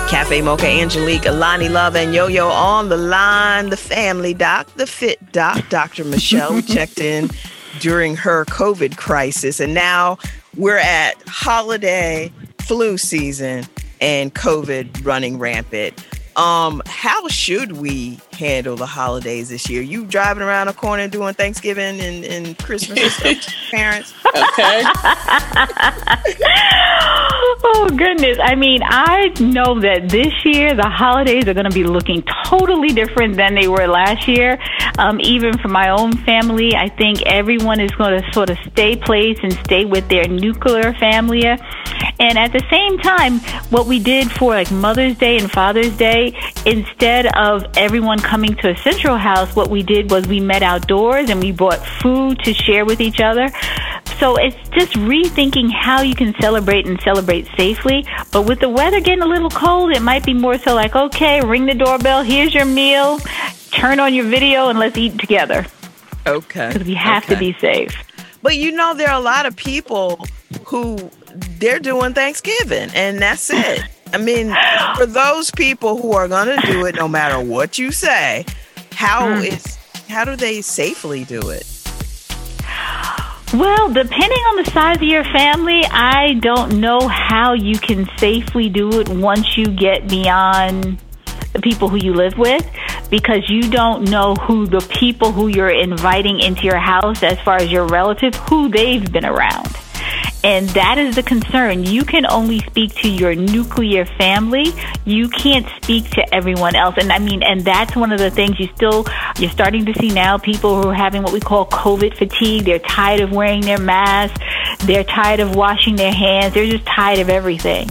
Cafe 0.08 0.42
Mocha, 0.42 0.66
Angelique, 0.66 1.26
Alani 1.26 1.68
Love, 1.68 1.94
and 1.94 2.12
Yo 2.12 2.26
Yo 2.26 2.48
on 2.48 2.88
the 2.88 2.96
line. 2.96 3.70
The 3.70 3.76
family 3.76 4.34
doc, 4.34 4.66
the 4.74 4.86
fit 4.86 5.30
doc, 5.30 5.68
Dr. 5.68 6.04
Michelle, 6.04 6.60
checked 6.62 6.98
in 6.98 7.30
during 7.78 8.16
her 8.16 8.44
COVID 8.46 8.96
crisis. 8.96 9.60
And 9.60 9.72
now 9.72 10.18
we're 10.56 10.78
at 10.78 11.14
holiday 11.28 12.32
flu 12.58 12.98
season 12.98 13.64
and 14.00 14.34
COVID 14.34 15.06
running 15.06 15.38
rampant. 15.38 16.04
Um, 16.36 16.82
how 16.86 17.28
should 17.28 17.72
we 17.72 18.18
handle 18.32 18.76
the 18.76 18.86
holidays 18.86 19.48
this 19.48 19.68
year? 19.68 19.82
You 19.82 20.06
driving 20.06 20.42
around 20.42 20.68
the 20.68 20.72
corner 20.72 21.08
doing 21.08 21.34
Thanksgiving 21.34 22.00
and, 22.00 22.24
and 22.24 22.58
Christmas 22.58 22.98
and 23.24 23.38
stuff, 23.38 23.54
parents? 23.70 24.14
Okay. 24.26 24.82
oh 27.64 27.88
goodness. 27.96 28.38
I 28.40 28.54
mean, 28.54 28.80
I 28.84 29.28
know 29.40 29.80
that 29.80 30.08
this 30.08 30.32
year 30.44 30.74
the 30.74 30.88
holidays 30.88 31.48
are 31.48 31.54
going 31.54 31.68
to 31.68 31.74
be 31.74 31.84
looking 31.84 32.22
totally 32.44 32.90
different 32.90 33.36
than 33.36 33.54
they 33.54 33.68
were 33.68 33.86
last 33.86 34.28
year. 34.28 34.58
Um, 34.98 35.20
even 35.20 35.58
for 35.58 35.68
my 35.68 35.90
own 35.90 36.16
family, 36.18 36.74
I 36.74 36.88
think 36.88 37.22
everyone 37.26 37.80
is 37.80 37.90
going 37.92 38.20
to 38.20 38.32
sort 38.32 38.50
of 38.50 38.58
stay 38.72 38.96
placed 38.96 39.42
and 39.42 39.52
stay 39.64 39.84
with 39.84 40.08
their 40.08 40.28
nuclear 40.28 40.94
family. 40.94 41.44
And 42.20 42.38
at 42.38 42.52
the 42.52 42.62
same 42.70 42.98
time, 42.98 43.40
what 43.70 43.86
we 43.86 43.98
did 43.98 44.30
for 44.30 44.50
like 44.50 44.70
Mother's 44.70 45.16
Day 45.16 45.38
and 45.38 45.50
Father's 45.50 45.96
Day, 45.96 46.38
instead 46.66 47.26
of 47.34 47.64
everyone 47.78 48.18
coming 48.18 48.54
to 48.56 48.70
a 48.70 48.76
central 48.76 49.16
house, 49.16 49.56
what 49.56 49.70
we 49.70 49.82
did 49.82 50.10
was 50.10 50.28
we 50.28 50.38
met 50.38 50.62
outdoors 50.62 51.30
and 51.30 51.40
we 51.40 51.50
brought 51.50 51.78
food 52.02 52.38
to 52.40 52.52
share 52.52 52.84
with 52.84 53.00
each 53.00 53.20
other. 53.20 53.48
So 54.18 54.36
it's 54.36 54.68
just 54.68 54.92
rethinking 54.96 55.72
how 55.72 56.02
you 56.02 56.14
can 56.14 56.34
celebrate 56.42 56.86
and 56.86 57.00
celebrate 57.00 57.48
safely. 57.56 58.06
But 58.32 58.42
with 58.42 58.60
the 58.60 58.68
weather 58.68 59.00
getting 59.00 59.22
a 59.22 59.26
little 59.26 59.48
cold, 59.48 59.92
it 59.92 60.02
might 60.02 60.26
be 60.26 60.34
more 60.34 60.58
so 60.58 60.74
like, 60.74 60.94
okay, 60.94 61.40
ring 61.40 61.64
the 61.64 61.74
doorbell, 61.74 62.22
here's 62.22 62.54
your 62.54 62.66
meal, 62.66 63.18
turn 63.70 63.98
on 63.98 64.12
your 64.12 64.26
video, 64.26 64.68
and 64.68 64.78
let's 64.78 64.98
eat 64.98 65.18
together. 65.18 65.64
Okay. 66.26 66.68
Because 66.70 66.86
we 66.86 66.94
have 66.94 67.24
okay. 67.24 67.34
to 67.34 67.40
be 67.40 67.54
safe. 67.54 67.96
But 68.42 68.56
you 68.56 68.72
know, 68.72 68.92
there 68.92 69.08
are 69.08 69.18
a 69.18 69.24
lot 69.24 69.46
of 69.46 69.56
people 69.56 70.26
who 70.66 71.10
they're 71.60 71.78
doing 71.78 72.14
Thanksgiving 72.14 72.90
and 72.94 73.18
that's 73.18 73.50
it. 73.50 73.82
I 74.12 74.18
mean, 74.18 74.52
for 74.96 75.06
those 75.06 75.50
people 75.52 76.00
who 76.00 76.12
are 76.12 76.26
going 76.26 76.58
to 76.58 76.66
do 76.66 76.84
it 76.86 76.96
no 76.96 77.06
matter 77.06 77.38
what 77.40 77.78
you 77.78 77.92
say, 77.92 78.44
how 78.92 79.28
Mm. 79.28 79.44
is 79.46 79.76
how 80.08 80.24
do 80.24 80.34
they 80.34 80.60
safely 80.60 81.22
do 81.24 81.38
it? 81.50 81.64
Well, 83.52 83.88
depending 83.88 84.38
on 84.50 84.62
the 84.62 84.70
size 84.70 84.96
of 84.96 85.02
your 85.02 85.24
family, 85.24 85.84
I 85.84 86.34
don't 86.40 86.80
know 86.80 87.06
how 87.08 87.52
you 87.54 87.78
can 87.78 88.08
safely 88.16 88.68
do 88.68 89.00
it 89.00 89.08
once 89.08 89.56
you 89.56 89.66
get 89.66 90.08
beyond 90.08 90.98
the 91.52 91.60
people 91.60 91.88
who 91.88 91.96
you 91.96 92.14
live 92.14 92.38
with 92.38 92.64
because 93.10 93.48
you 93.50 93.62
don't 93.70 94.08
know 94.08 94.34
who 94.36 94.66
the 94.66 94.80
people 94.80 95.32
who 95.32 95.48
you're 95.48 95.68
inviting 95.68 96.38
into 96.38 96.62
your 96.62 96.78
house 96.78 97.24
as 97.24 97.40
far 97.40 97.56
as 97.56 97.70
your 97.72 97.86
relatives 97.86 98.38
who 98.48 98.68
they've 98.68 99.10
been 99.12 99.24
around. 99.26 99.68
And 100.42 100.68
that 100.70 100.96
is 100.98 101.16
the 101.16 101.22
concern. 101.22 101.84
You 101.84 102.04
can 102.04 102.24
only 102.26 102.60
speak 102.60 102.94
to 102.96 103.10
your 103.10 103.34
nuclear 103.34 104.06
family. 104.06 104.72
You 105.04 105.28
can't 105.28 105.66
speak 105.82 106.10
to 106.10 106.34
everyone 106.34 106.76
else. 106.76 106.94
And 106.98 107.12
I 107.12 107.18
mean, 107.18 107.42
and 107.42 107.60
that's 107.60 107.94
one 107.94 108.12
of 108.12 108.18
the 108.18 108.30
things 108.30 108.58
you 108.58 108.68
still, 108.74 109.04
you're 109.38 109.50
starting 109.50 109.84
to 109.86 109.94
see 109.94 110.08
now 110.08 110.38
people 110.38 110.80
who 110.80 110.88
are 110.88 110.94
having 110.94 111.22
what 111.22 111.32
we 111.32 111.40
call 111.40 111.66
COVID 111.66 112.16
fatigue. 112.16 112.64
They're 112.64 112.78
tired 112.78 113.20
of 113.20 113.32
wearing 113.32 113.60
their 113.60 113.78
masks. 113.78 114.40
They're 114.84 115.04
tired 115.04 115.40
of 115.40 115.54
washing 115.54 115.96
their 115.96 116.12
hands. 116.12 116.54
They're 116.54 116.66
just 116.66 116.86
tired 116.86 117.18
of 117.18 117.28
everything. 117.28 117.88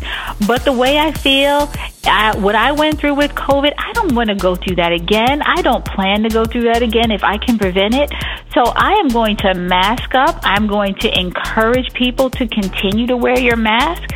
But 0.47 0.65
the 0.65 0.71
way 0.73 0.97
I 0.97 1.11
feel, 1.11 1.71
I, 2.05 2.35
what 2.37 2.55
I 2.55 2.71
went 2.71 2.99
through 2.99 3.15
with 3.15 3.31
COVID, 3.31 3.73
I 3.77 3.93
don't 3.93 4.15
want 4.15 4.29
to 4.29 4.35
go 4.35 4.55
through 4.55 4.75
that 4.77 4.91
again. 4.91 5.41
I 5.41 5.61
don't 5.61 5.85
plan 5.85 6.23
to 6.23 6.29
go 6.29 6.45
through 6.45 6.63
that 6.63 6.81
again 6.81 7.11
if 7.11 7.23
I 7.23 7.37
can 7.37 7.59
prevent 7.59 7.93
it. 7.93 8.11
So 8.53 8.63
I 8.65 8.93
am 8.93 9.09
going 9.09 9.37
to 9.37 9.53
mask 9.53 10.15
up. 10.15 10.39
I'm 10.43 10.67
going 10.67 10.95
to 10.95 11.19
encourage 11.19 11.93
people 11.93 12.29
to 12.31 12.47
continue 12.47 13.05
to 13.07 13.17
wear 13.17 13.39
your 13.39 13.57
mask. 13.57 14.09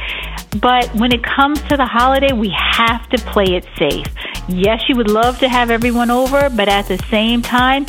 But 0.59 0.93
when 0.95 1.11
it 1.11 1.23
comes 1.23 1.61
to 1.63 1.77
the 1.77 1.85
holiday, 1.85 2.33
we 2.33 2.53
have 2.55 3.07
to 3.09 3.17
play 3.17 3.55
it 3.55 3.65
safe. 3.77 4.05
Yes, 4.47 4.83
you 4.87 4.95
would 4.95 5.09
love 5.09 5.39
to 5.39 5.49
have 5.49 5.69
everyone 5.69 6.11
over, 6.11 6.49
but 6.49 6.67
at 6.69 6.87
the 6.87 6.97
same 7.09 7.41
time, 7.41 7.85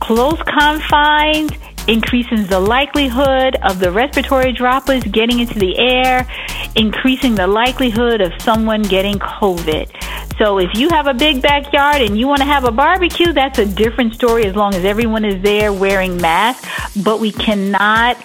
close 0.00 0.40
confines 0.42 1.52
increases 1.88 2.46
the 2.48 2.60
likelihood 2.60 3.56
of 3.62 3.80
the 3.80 3.90
respiratory 3.90 4.52
droplets 4.52 5.06
getting 5.06 5.40
into 5.40 5.58
the 5.58 5.78
air, 5.78 6.28
increasing 6.76 7.34
the 7.34 7.46
likelihood 7.46 8.20
of 8.20 8.32
someone 8.40 8.82
getting 8.82 9.18
COVID. 9.18 9.90
So 10.38 10.58
if 10.58 10.70
you 10.74 10.88
have 10.90 11.06
a 11.08 11.14
big 11.14 11.42
backyard 11.42 12.02
and 12.02 12.16
you 12.16 12.28
want 12.28 12.40
to 12.40 12.46
have 12.46 12.64
a 12.64 12.70
barbecue, 12.70 13.32
that's 13.32 13.58
a 13.58 13.66
different 13.66 14.14
story 14.14 14.44
as 14.44 14.54
long 14.54 14.74
as 14.74 14.84
everyone 14.84 15.24
is 15.24 15.42
there 15.42 15.72
wearing 15.72 16.16
masks. 16.18 16.96
But 17.02 17.18
we 17.18 17.32
cannot 17.32 18.16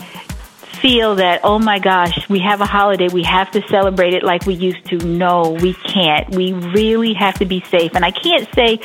feel 0.84 1.16
that, 1.16 1.40
oh 1.46 1.58
my 1.58 1.80
gosh, 1.80 2.28
we 2.30 2.40
have 2.40 2.60
a 2.60 2.66
holiday, 2.66 3.08
we 3.08 3.24
have 3.24 3.50
to 3.52 3.66
celebrate 3.70 4.14
it 4.14 4.22
like 4.22 4.46
we 4.46 4.54
used 4.54 4.86
to. 4.86 4.98
No, 4.98 5.58
we 5.62 5.74
can't. 5.74 6.36
We 6.36 6.52
really 6.52 7.14
have 7.14 7.36
to 7.36 7.46
be 7.46 7.64
safe. 7.72 7.96
And 7.96 8.04
I 8.04 8.12
can't 8.12 8.48
say 8.54 8.80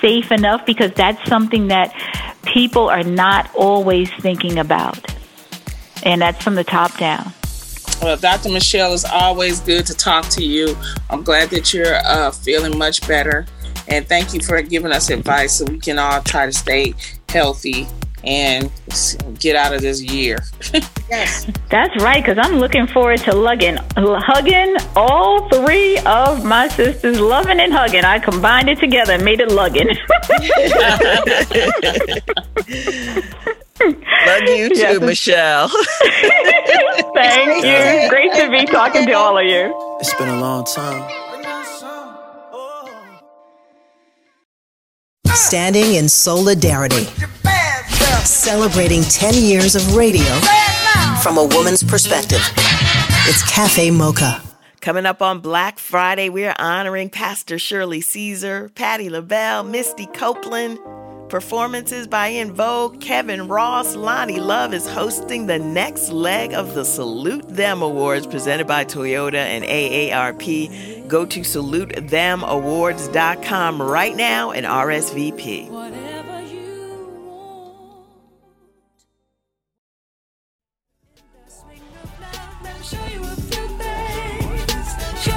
safe 0.00 0.30
enough 0.30 0.64
because 0.64 0.92
that's 0.92 1.22
something 1.28 1.66
that 1.68 1.92
people 2.42 2.88
are 2.88 3.02
not 3.02 3.50
always 3.54 4.10
thinking 4.20 4.58
about. 4.58 4.98
And 6.02 6.22
that's 6.22 6.42
from 6.42 6.54
the 6.54 6.64
top 6.64 6.96
down. 6.96 7.32
Well, 8.00 8.16
Dr. 8.16 8.50
Michelle, 8.50 8.94
it's 8.94 9.04
always 9.04 9.60
good 9.60 9.86
to 9.86 9.94
talk 9.94 10.26
to 10.30 10.44
you. 10.44 10.76
I'm 11.10 11.22
glad 11.22 11.50
that 11.50 11.74
you're 11.74 11.96
uh, 11.96 12.30
feeling 12.30 12.78
much 12.78 13.06
better. 13.06 13.46
And 13.88 14.06
thank 14.06 14.32
you 14.32 14.40
for 14.40 14.60
giving 14.62 14.92
us 14.92 15.10
advice 15.10 15.58
so 15.58 15.66
we 15.66 15.78
can 15.78 15.98
all 15.98 16.22
try 16.22 16.46
to 16.46 16.52
stay 16.52 16.94
healthy 17.28 17.86
and 18.24 18.70
get 19.38 19.56
out 19.56 19.72
of 19.74 19.80
this 19.80 20.02
year. 20.02 20.38
Yes. 21.08 21.46
That's 21.70 22.02
right, 22.02 22.22
because 22.24 22.38
I'm 22.40 22.58
looking 22.58 22.86
forward 22.86 23.18
to 23.20 23.34
lugging, 23.34 23.78
hugging 23.96 24.76
all 24.96 25.48
three 25.48 25.98
of 26.00 26.44
my 26.44 26.68
sisters, 26.68 27.18
loving 27.20 27.60
and 27.60 27.72
hugging. 27.72 28.04
I 28.04 28.18
combined 28.18 28.68
it 28.68 28.78
together 28.78 29.14
and 29.14 29.24
made 29.24 29.40
it 29.40 29.50
lugging. 29.50 29.88
Love 33.80 34.42
you 34.42 34.68
too, 34.68 34.76
Yes. 34.76 35.00
Michelle. 35.00 35.68
Thank 37.14 37.64
you. 37.64 38.08
Great 38.10 38.32
to 38.34 38.50
be 38.50 38.66
talking 38.66 39.06
to 39.06 39.12
all 39.12 39.38
of 39.38 39.44
you. 39.46 39.72
It's 40.00 40.12
been 40.14 40.28
a 40.28 40.38
long 40.40 40.64
time. 40.64 41.10
Standing 45.32 45.94
in 45.94 46.08
solidarity. 46.08 47.06
Celebrating 48.24 49.02
10 49.02 49.34
years 49.34 49.74
of 49.74 49.96
radio 49.96 50.24
from 51.22 51.36
a 51.38 51.44
woman's 51.44 51.82
perspective. 51.82 52.40
It's 53.26 53.42
Cafe 53.50 53.90
Mocha. 53.90 54.42
Coming 54.80 55.06
up 55.06 55.20
on 55.22 55.40
Black 55.40 55.78
Friday, 55.78 56.28
we're 56.28 56.54
honoring 56.58 57.10
Pastor 57.10 57.58
Shirley 57.58 58.00
Caesar, 58.00 58.70
Patti 58.74 59.08
LaBelle, 59.10 59.62
Misty 59.64 60.06
Copeland. 60.06 60.78
Performances 61.28 62.06
by 62.08 62.30
En 62.30 62.52
Vogue, 62.52 63.00
Kevin 63.00 63.46
Ross, 63.46 63.94
Loni 63.94 64.38
Love 64.38 64.74
is 64.74 64.88
hosting 64.88 65.46
the 65.46 65.58
next 65.58 66.10
leg 66.10 66.52
of 66.52 66.74
the 66.74 66.84
Salute 66.84 67.48
Them 67.48 67.82
Awards 67.82 68.26
presented 68.26 68.66
by 68.66 68.84
Toyota 68.84 69.34
and 69.34 69.64
AARP. 69.64 71.06
Go 71.08 71.24
to 71.26 71.40
salutethemawards.com 71.40 73.82
right 73.82 74.16
now 74.16 74.50
and 74.50 74.66
RSVP. 74.66 75.70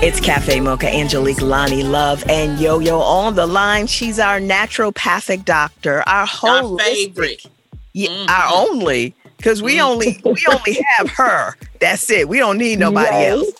It's 0.05 0.19
Cafe 0.19 0.60
Mocha, 0.60 0.93
Angelique, 0.93 1.38
Loni 1.38 1.89
Love, 1.89 2.25
and 2.27 2.60
Yo 2.60 2.79
Yo 2.79 3.00
on 3.00 3.36
the 3.36 3.48
line. 3.48 3.88
She's 3.88 4.19
our 4.19 4.38
naturopathic 4.38 5.45
doctor, 5.45 6.03
our 6.05 6.25
whole 6.25 6.77
holistic, 6.77 6.81
favorite. 7.15 7.45
yeah, 7.93 8.10
mm-hmm. 8.10 8.29
our 8.29 8.67
only, 8.67 9.15
because 9.38 9.62
we 9.63 9.75
mm-hmm. 9.77 9.86
only 9.86 10.22
we 10.25 10.45
only 10.51 10.77
have 10.98 11.10
her. 11.12 11.55
That's 11.79 12.10
it. 12.10 12.27
We 12.27 12.39
don't 12.39 12.57
need 12.57 12.79
nobody 12.79 13.10
Right. 13.12 13.27
else. 13.29 13.51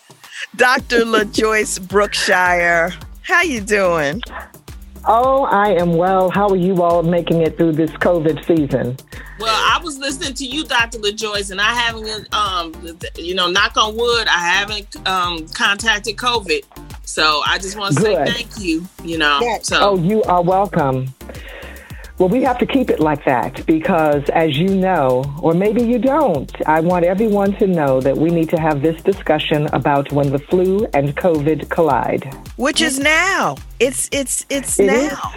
Dr. 0.58 1.06
LaJoyce 1.06 1.88
Brookshire, 1.88 2.94
how 3.22 3.42
you 3.44 3.62
doing? 3.62 4.22
Oh, 5.06 5.44
I 5.44 5.72
am 5.74 5.96
well. 5.98 6.30
How 6.30 6.48
are 6.48 6.56
you 6.56 6.82
all 6.82 7.04
making 7.04 7.42
it 7.42 7.58
through 7.58 7.74
this 7.74 7.92
COVID 7.92 8.46
season? 8.46 8.96
Well, 9.40 9.54
I 9.54 9.84
was 9.84 9.98
listening 9.98 10.34
to 10.36 10.46
you, 10.46 10.64
Dr. 10.64 11.00
LaJoyce, 11.00 11.52
and 11.52 11.60
I 11.60 11.74
haven't, 11.74 12.34
um, 12.34 12.74
you 13.18 13.36
know, 13.36 13.50
knock 13.50 13.76
on 13.76 13.98
wood, 13.98 14.28
I 14.28 14.38
haven't 14.38 14.96
um, 15.08 15.46
contacted 15.50 16.16
COVID. 16.16 16.64
So 17.04 17.42
I 17.46 17.58
just 17.58 17.78
want 17.78 17.96
to 17.96 18.02
say 18.02 18.16
thank 18.26 18.58
you, 18.60 18.88
you 19.04 19.18
know. 19.18 19.40
Yes. 19.42 19.68
So 19.68 19.78
Oh, 19.82 19.98
you 19.98 20.24
are 20.24 20.42
welcome. 20.42 21.14
Well, 22.20 22.30
we 22.30 22.44
have 22.44 22.60
to 22.60 22.68
keep 22.68 22.92
it 22.92 23.00
like 23.00 23.26
that 23.26 23.66
because, 23.66 24.24
as 24.30 24.56
you 24.58 24.76
know, 24.76 25.24
or 25.42 25.56
maybe 25.56 25.82
you 25.82 25.98
don't, 25.98 26.52
I 26.68 26.80
want 26.80 27.06
everyone 27.06 27.54
to 27.58 27.66
know 27.66 28.02
that 28.02 28.16
we 28.16 28.30
need 28.30 28.50
to 28.50 28.60
have 28.60 28.84
this 28.84 29.02
discussion 29.02 29.68
about 29.74 30.12
when 30.12 30.32
the 30.32 30.38
flu 30.38 30.86
and 30.94 31.16
COVID 31.18 31.70
collide. 31.70 32.32
Which 32.56 32.82
is 32.82 33.00
now. 33.00 33.58
It's 33.80 34.10
it's 34.12 34.46
it's 34.50 34.80
It 34.80 34.86
now. 34.86 35.34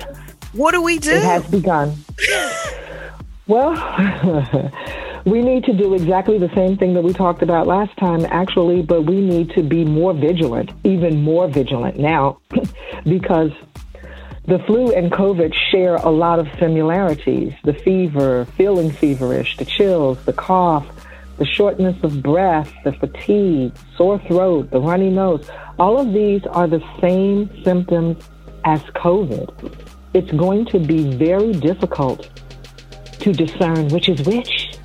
What 0.53 0.73
do 0.73 0.83
we 0.83 0.99
do? 0.99 1.13
It 1.13 1.23
has 1.23 1.47
begun. 1.51 1.95
well, 3.47 3.73
we 5.25 5.41
need 5.41 5.65
to 5.65 5.73
do 5.73 5.95
exactly 5.95 6.39
the 6.39 6.55
same 6.55 6.77
thing 6.77 6.93
that 6.93 7.03
we 7.03 7.15
talked 7.15 7.43
about 7.43 7.67
last 7.67 7.97
time, 7.97 8.27
actually, 8.27 8.83
but 8.83 9.03
we 9.03 9.23
need 9.23 9.51
to 9.51 9.63
be 9.63 9.85
more 9.85 10.13
vigilant, 10.13 10.73
even 10.85 11.23
more 11.23 11.49
vigilant 11.49 11.99
now, 11.99 12.39
because 13.05 13.51
the 14.47 14.61
flu 14.61 14.93
and 14.93 15.11
COVID 15.11 15.53
share 15.73 15.97
a 15.97 16.09
lot 16.11 16.39
of 16.39 16.47
similarities. 16.59 17.53
The 17.65 17.75
fever, 17.75 18.45
feeling 18.57 18.93
feverish, 18.93 19.57
the 19.57 19.65
chills, 19.65 20.25
the 20.25 20.33
cough, 20.33 20.87
the 21.39 21.45
shortness 21.45 21.97
of 22.05 22.23
breath, 22.23 22.73
the 22.85 22.93
fatigue, 22.93 23.73
sore 23.97 24.21
throat, 24.21 24.71
the 24.71 24.81
runny 24.81 25.11
nose. 25.11 25.51
All 25.81 25.99
of 25.99 26.13
these 26.13 26.43
are 26.47 26.69
the 26.69 26.83
same 27.01 27.51
symptoms 27.65 28.23
as 28.65 28.81
COVID. 28.95 29.75
It's 30.15 30.31
going 30.31 30.67
to 30.67 30.79
be 30.79 31.17
very 31.17 31.53
difficult 31.53 32.31
to 33.19 33.33
discern 33.33 33.89
which 33.89 34.09
is 34.09 34.25
which. 34.27 34.79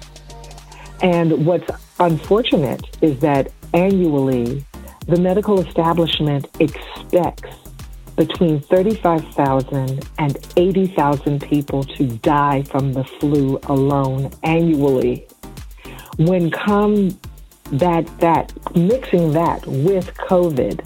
And 1.04 1.46
what's 1.46 1.70
unfortunate 2.00 2.98
is 3.02 3.20
that 3.20 3.52
annually, 3.74 4.66
the 5.08 5.20
medical 5.20 5.62
establishment 5.62 6.48
expects 6.60 7.61
between 8.28 8.60
35,000 8.60 10.08
and 10.20 10.38
80,000 10.56 11.42
people 11.42 11.84
to 11.84 12.06
die 12.18 12.62
from 12.62 12.94
the 12.94 13.04
flu 13.04 13.60
alone 13.64 14.30
annually. 14.44 15.26
When 16.18 16.52
come 16.52 17.18
that 17.72 18.06
that 18.20 18.54
mixing 18.76 19.32
that 19.34 19.66
with 19.66 20.14
COVID, 20.30 20.86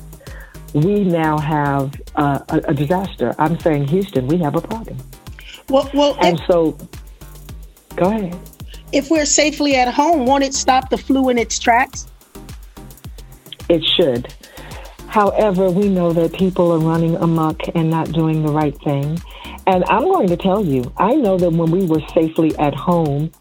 we 0.74 1.04
now 1.04 1.38
have 1.38 2.00
uh, 2.16 2.40
a, 2.48 2.58
a 2.70 2.74
disaster. 2.74 3.36
I'm 3.38 3.60
saying 3.60 3.90
Houston, 3.90 4.28
we 4.28 4.38
have 4.38 4.56
a 4.56 4.62
problem. 4.62 4.98
Well, 5.68 5.90
well, 5.94 6.18
And 6.22 6.40
if, 6.40 6.46
so, 6.50 6.78
go 7.98 8.06
ahead. 8.12 8.40
if 8.94 9.10
we're 9.12 9.26
safely 9.26 9.76
at 9.76 9.94
home, 9.94 10.26
won't 10.26 10.46
it 10.46 10.54
stop 10.54 10.90
the 10.90 10.98
flu 10.98 11.28
in 11.28 11.38
its 11.38 11.60
tracks? 11.60 12.08
It 13.68 13.84
should. 13.98 14.34
However, 15.16 15.72
we 15.72 15.88
know 15.88 16.12
that 16.12 16.34
people 16.34 16.74
are 16.74 16.78
running 16.78 17.16
amok 17.16 17.62
and 17.74 17.90
not 17.90 18.12
doing 18.12 18.44
the 18.46 18.52
right 18.52 18.78
thing. 18.84 19.18
And 19.66 19.86
I'm 19.88 20.04
going 20.04 20.28
to 20.28 20.36
tell 20.36 20.62
you, 20.62 20.92
I 20.98 21.16
know 21.16 21.38
that 21.38 21.52
when 21.52 21.72
we 21.72 21.86
were 21.86 22.02
safely 22.14 22.54
at 22.58 22.76
home, 22.76 23.32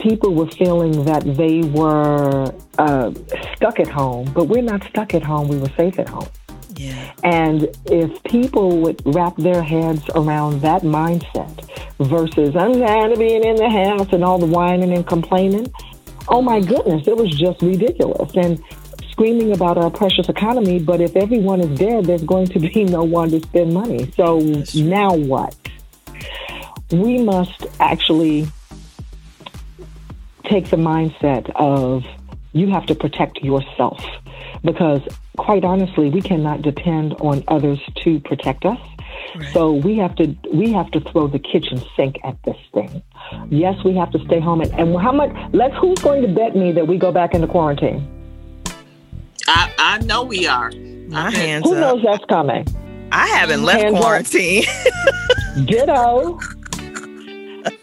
people 0.00 0.34
were 0.34 0.50
feeling 0.50 1.06
that 1.06 1.24
they 1.24 1.62
were 1.62 2.54
uh, 2.78 3.14
stuck 3.56 3.80
at 3.80 3.88
home, 3.88 4.30
but 4.34 4.48
we're 4.48 4.60
not 4.60 4.84
stuck 4.90 5.14
at 5.14 5.22
home. 5.22 5.48
We 5.48 5.56
were 5.56 5.72
safe 5.78 5.98
at 5.98 6.10
home. 6.10 6.28
Yeah. 6.76 7.14
And 7.24 7.74
if 7.86 8.22
people 8.24 8.78
would 8.82 9.00
wrap 9.06 9.34
their 9.38 9.62
heads 9.62 10.02
around 10.14 10.60
that 10.60 10.82
mindset 10.82 11.54
versus 12.00 12.54
I'm 12.54 12.74
tired 12.74 13.12
of 13.12 13.18
being 13.18 13.44
in 13.44 13.56
the 13.56 13.70
house 13.70 14.08
and 14.12 14.22
all 14.22 14.36
the 14.36 14.44
whining 14.44 14.92
and 14.92 15.06
complaining, 15.06 15.72
oh 16.28 16.42
my 16.42 16.60
goodness, 16.60 17.08
it 17.08 17.16
was 17.16 17.30
just 17.30 17.62
ridiculous. 17.62 18.30
And 18.34 18.62
screaming 19.18 19.50
about 19.50 19.76
our 19.76 19.90
precious 19.90 20.28
economy, 20.28 20.78
but 20.78 21.00
if 21.00 21.16
everyone 21.16 21.60
is 21.60 21.76
dead, 21.76 22.04
there's 22.04 22.22
going 22.22 22.46
to 22.46 22.60
be 22.60 22.84
no 22.84 23.02
one 23.02 23.28
to 23.28 23.40
spend 23.40 23.74
money. 23.74 24.08
So 24.14 24.38
now 24.76 25.12
what? 25.12 25.56
We 26.92 27.18
must 27.18 27.66
actually 27.80 28.46
take 30.44 30.70
the 30.70 30.76
mindset 30.76 31.50
of 31.56 32.04
you 32.52 32.68
have 32.68 32.86
to 32.86 32.94
protect 32.94 33.42
yourself 33.42 34.00
because 34.62 35.02
quite 35.36 35.64
honestly 35.64 36.10
we 36.10 36.22
cannot 36.22 36.62
depend 36.62 37.14
on 37.14 37.42
others 37.48 37.80
to 38.04 38.20
protect 38.20 38.64
us. 38.64 38.78
So 39.52 39.72
we 39.72 39.96
have 39.96 40.14
to 40.16 40.36
we 40.54 40.72
have 40.72 40.92
to 40.92 41.00
throw 41.00 41.26
the 41.26 41.40
kitchen 41.40 41.82
sink 41.96 42.20
at 42.22 42.40
this 42.44 42.56
thing. 42.72 43.02
Yes 43.50 43.82
we 43.84 43.96
have 43.96 44.12
to 44.12 44.24
stay 44.26 44.38
home 44.38 44.60
and, 44.60 44.72
and 44.74 44.96
how 44.96 45.10
much 45.10 45.32
let's 45.52 45.74
who's 45.76 45.98
going 45.98 46.22
to 46.22 46.28
bet 46.28 46.54
me 46.54 46.70
that 46.70 46.86
we 46.86 46.98
go 46.98 47.10
back 47.10 47.34
into 47.34 47.48
quarantine 47.48 48.08
I, 49.48 49.72
I 49.78 49.98
know 50.04 50.22
we 50.24 50.46
are. 50.46 50.70
My 51.08 51.30
hands 51.30 51.64
who 51.64 51.74
up. 51.74 51.80
knows 51.80 52.02
that's 52.04 52.24
coming 52.26 52.66
I 53.10 53.26
haven't 53.28 53.64
left 53.64 53.82
Hands 53.82 53.96
quarantine. 53.98 54.64
ditto 55.64 56.38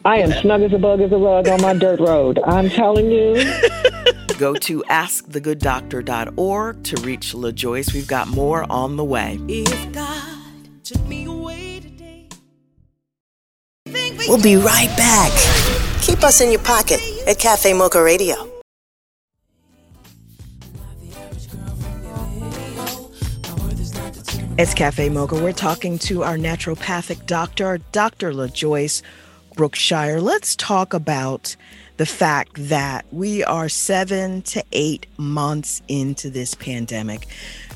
i 0.06 0.18
am 0.18 0.32
snug 0.42 0.62
as 0.62 0.72
a 0.72 0.78
bug 0.78 1.02
as 1.02 1.12
a 1.12 1.18
rug 1.18 1.48
on 1.48 1.62
my 1.62 1.74
dirt 1.74 2.00
road 2.00 2.40
i'm 2.46 2.70
telling 2.70 3.12
you 3.12 3.36
Go 4.38 4.54
to 4.54 4.84
askthegooddoctor.org 4.90 6.84
to 6.84 7.02
reach 7.04 7.34
LaJoyce. 7.34 7.94
We've 7.94 8.08
got 8.08 8.28
more 8.28 8.70
on 8.70 8.98
the 8.98 9.04
way. 9.06 9.40
If 9.48 9.94
God 9.94 10.84
took 10.84 11.06
me 11.08 11.26
away 11.26 11.80
today. 11.80 12.28
We'll 14.28 14.42
be 14.42 14.58
right 14.58 14.94
back. 14.98 15.32
Keep 16.02 16.24
us 16.24 16.42
in 16.42 16.52
your 16.52 16.62
pocket 16.62 17.00
at 17.28 17.40
Cafe 17.40 17.72
Mocha 17.74 18.04
Radio. 18.04 18.55
It's 24.58 24.74
Cafe 24.74 25.10
Mocha. 25.10 25.36
We're 25.36 25.52
talking 25.52 26.00
to 26.00 26.24
our 26.24 26.38
naturopathic 26.38 27.26
doctor, 27.26 27.80
Dr. 27.92 28.32
LaJoyce 28.32 29.02
Brookshire. 29.56 30.22
Let's 30.22 30.56
talk 30.56 30.94
about 30.94 31.56
the 31.98 32.06
fact 32.06 32.52
that 32.56 33.06
we 33.12 33.44
are 33.44 33.68
seven 33.68 34.42
to 34.44 34.64
eight 34.72 35.08
months 35.18 35.82
into 35.90 36.30
this 36.30 36.56
pandemic. 36.56 37.28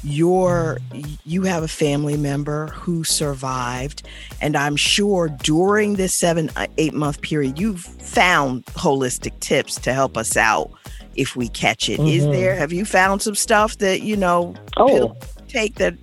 You're, 0.04 0.80
you 1.26 1.44
have 1.44 1.64
a 1.64 1.68
family 1.68 2.16
member 2.16 2.68
who 2.68 3.04
survived, 3.04 4.04
and 4.40 4.56
I'm 4.56 4.78
sure 4.78 5.28
during 5.28 5.96
this 5.96 6.14
seven, 6.14 6.50
uh, 6.56 6.68
eight 6.78 6.94
month 6.94 7.22
period, 7.22 7.60
you've 7.60 7.82
found 7.82 8.66
holistic 8.68 9.38
tips 9.42 9.76
to 9.82 9.94
help 9.94 10.16
us 10.16 10.38
out 10.38 10.72
if 11.16 11.36
we 11.36 11.50
catch 11.50 11.90
it. 11.90 12.00
Is 12.00 12.24
Mhm. 12.26 12.32
there, 12.32 12.56
have 12.56 12.72
you 12.72 12.86
found 12.86 13.22
some 13.22 13.36
stuff 13.36 13.78
that, 13.80 14.02
you 14.02 14.16
know, 14.16 14.56
Oh. 14.78 15.14
take 15.50 15.76
that, 15.76 15.96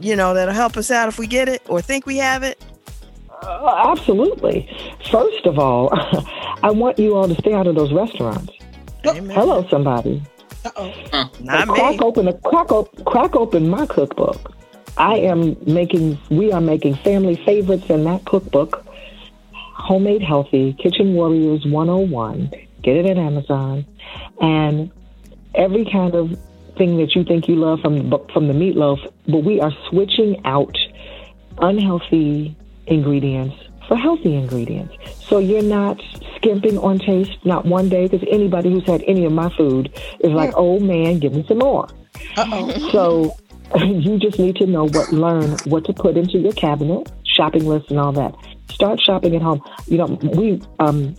you 0.00 0.16
know, 0.16 0.34
that'll 0.34 0.54
help 0.54 0.76
us 0.76 0.90
out 0.90 1.08
if 1.08 1.18
we 1.18 1.26
get 1.26 1.48
it 1.48 1.62
or 1.68 1.80
think 1.80 2.06
we 2.06 2.16
have 2.18 2.42
it? 2.42 2.62
Uh, 3.42 3.90
absolutely. 3.92 4.68
First 5.10 5.46
of 5.46 5.58
all, 5.58 5.88
I 6.62 6.70
want 6.70 6.98
you 6.98 7.14
all 7.14 7.28
to 7.28 7.34
stay 7.36 7.52
out 7.52 7.66
of 7.66 7.76
those 7.76 7.92
restaurants. 7.92 8.52
Amen. 9.06 9.34
Hello, 9.34 9.66
somebody. 9.68 10.22
Uh-oh. 10.64 11.30
Not 11.40 11.68
crack 11.68 12.00
me. 12.00 12.00
open 12.00 12.28
a 12.28 12.32
crack, 12.32 12.72
op- 12.72 13.04
crack 13.04 13.36
open 13.36 13.68
my 13.68 13.86
cookbook. 13.86 14.52
I 14.96 15.18
am 15.18 15.56
making. 15.64 16.18
We 16.30 16.50
are 16.50 16.60
making 16.60 16.96
family 16.96 17.36
favorites 17.36 17.88
in 17.88 18.04
that 18.04 18.24
cookbook. 18.24 18.84
Homemade 19.52 20.22
healthy 20.22 20.72
kitchen 20.72 21.14
warriors 21.14 21.64
101. 21.64 22.50
Get 22.82 22.96
it 22.96 23.06
at 23.06 23.16
Amazon, 23.16 23.86
and 24.40 24.90
every 25.54 25.84
kind 25.84 26.14
of 26.16 26.36
thing 26.78 26.96
that 26.98 27.14
you 27.14 27.24
think 27.24 27.48
you 27.48 27.56
love 27.56 27.80
from 27.80 28.08
the 28.08 28.18
from 28.32 28.48
the 28.48 28.54
meatloaf. 28.54 28.98
But 29.26 29.38
we 29.44 29.60
are 29.60 29.72
switching 29.90 30.44
out 30.44 30.76
unhealthy 31.58 32.56
ingredients 32.86 33.56
for 33.88 33.96
healthy 33.96 34.36
ingredients. 34.36 34.94
So 35.20 35.38
you're 35.38 35.62
not 35.62 36.00
skimping 36.36 36.78
on 36.78 36.98
taste, 36.98 37.44
not 37.44 37.64
one 37.64 37.88
day, 37.88 38.06
because 38.06 38.26
anybody 38.30 38.70
who's 38.70 38.86
had 38.86 39.02
any 39.06 39.24
of 39.24 39.32
my 39.32 39.48
food 39.56 39.92
is 40.20 40.30
like, 40.30 40.52
oh 40.54 40.78
man, 40.78 41.18
give 41.18 41.32
me 41.32 41.44
some 41.48 41.58
more. 41.58 41.88
Uh-oh. 42.36 42.90
So 42.92 43.36
you 43.84 44.18
just 44.18 44.38
need 44.38 44.56
to 44.56 44.66
know 44.66 44.88
what, 44.88 45.12
learn 45.12 45.56
what 45.64 45.84
to 45.86 45.92
put 45.92 46.16
into 46.16 46.38
your 46.38 46.52
cabinet, 46.52 47.10
shopping 47.24 47.66
list, 47.66 47.90
and 47.90 47.98
all 47.98 48.12
that. 48.12 48.34
Start 48.70 49.00
shopping 49.00 49.34
at 49.34 49.42
home. 49.42 49.62
You 49.86 49.98
know, 49.98 50.06
we 50.06 50.62
um, 50.78 51.14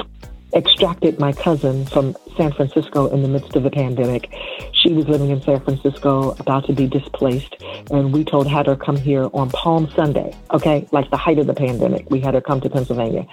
extracted 0.53 1.19
my 1.19 1.31
cousin 1.31 1.85
from 1.85 2.15
San 2.37 2.51
Francisco 2.51 3.07
in 3.07 3.21
the 3.21 3.27
midst 3.27 3.55
of 3.55 3.63
the 3.63 3.69
pandemic. 3.69 4.33
She 4.73 4.93
was 4.93 5.07
living 5.07 5.29
in 5.29 5.41
San 5.41 5.59
Francisco, 5.59 6.35
about 6.39 6.65
to 6.65 6.73
be 6.73 6.87
displaced, 6.87 7.55
and 7.91 8.13
we 8.13 8.23
told 8.23 8.47
had 8.47 8.65
her 8.67 8.75
come 8.75 8.97
here 8.97 9.29
on 9.33 9.49
Palm 9.51 9.89
Sunday. 9.95 10.35
Okay, 10.51 10.87
like 10.91 11.09
the 11.11 11.17
height 11.17 11.39
of 11.39 11.47
the 11.47 11.53
pandemic, 11.53 12.09
we 12.09 12.19
had 12.19 12.33
her 12.33 12.41
come 12.41 12.61
to 12.61 12.69
Pennsylvania. 12.69 13.27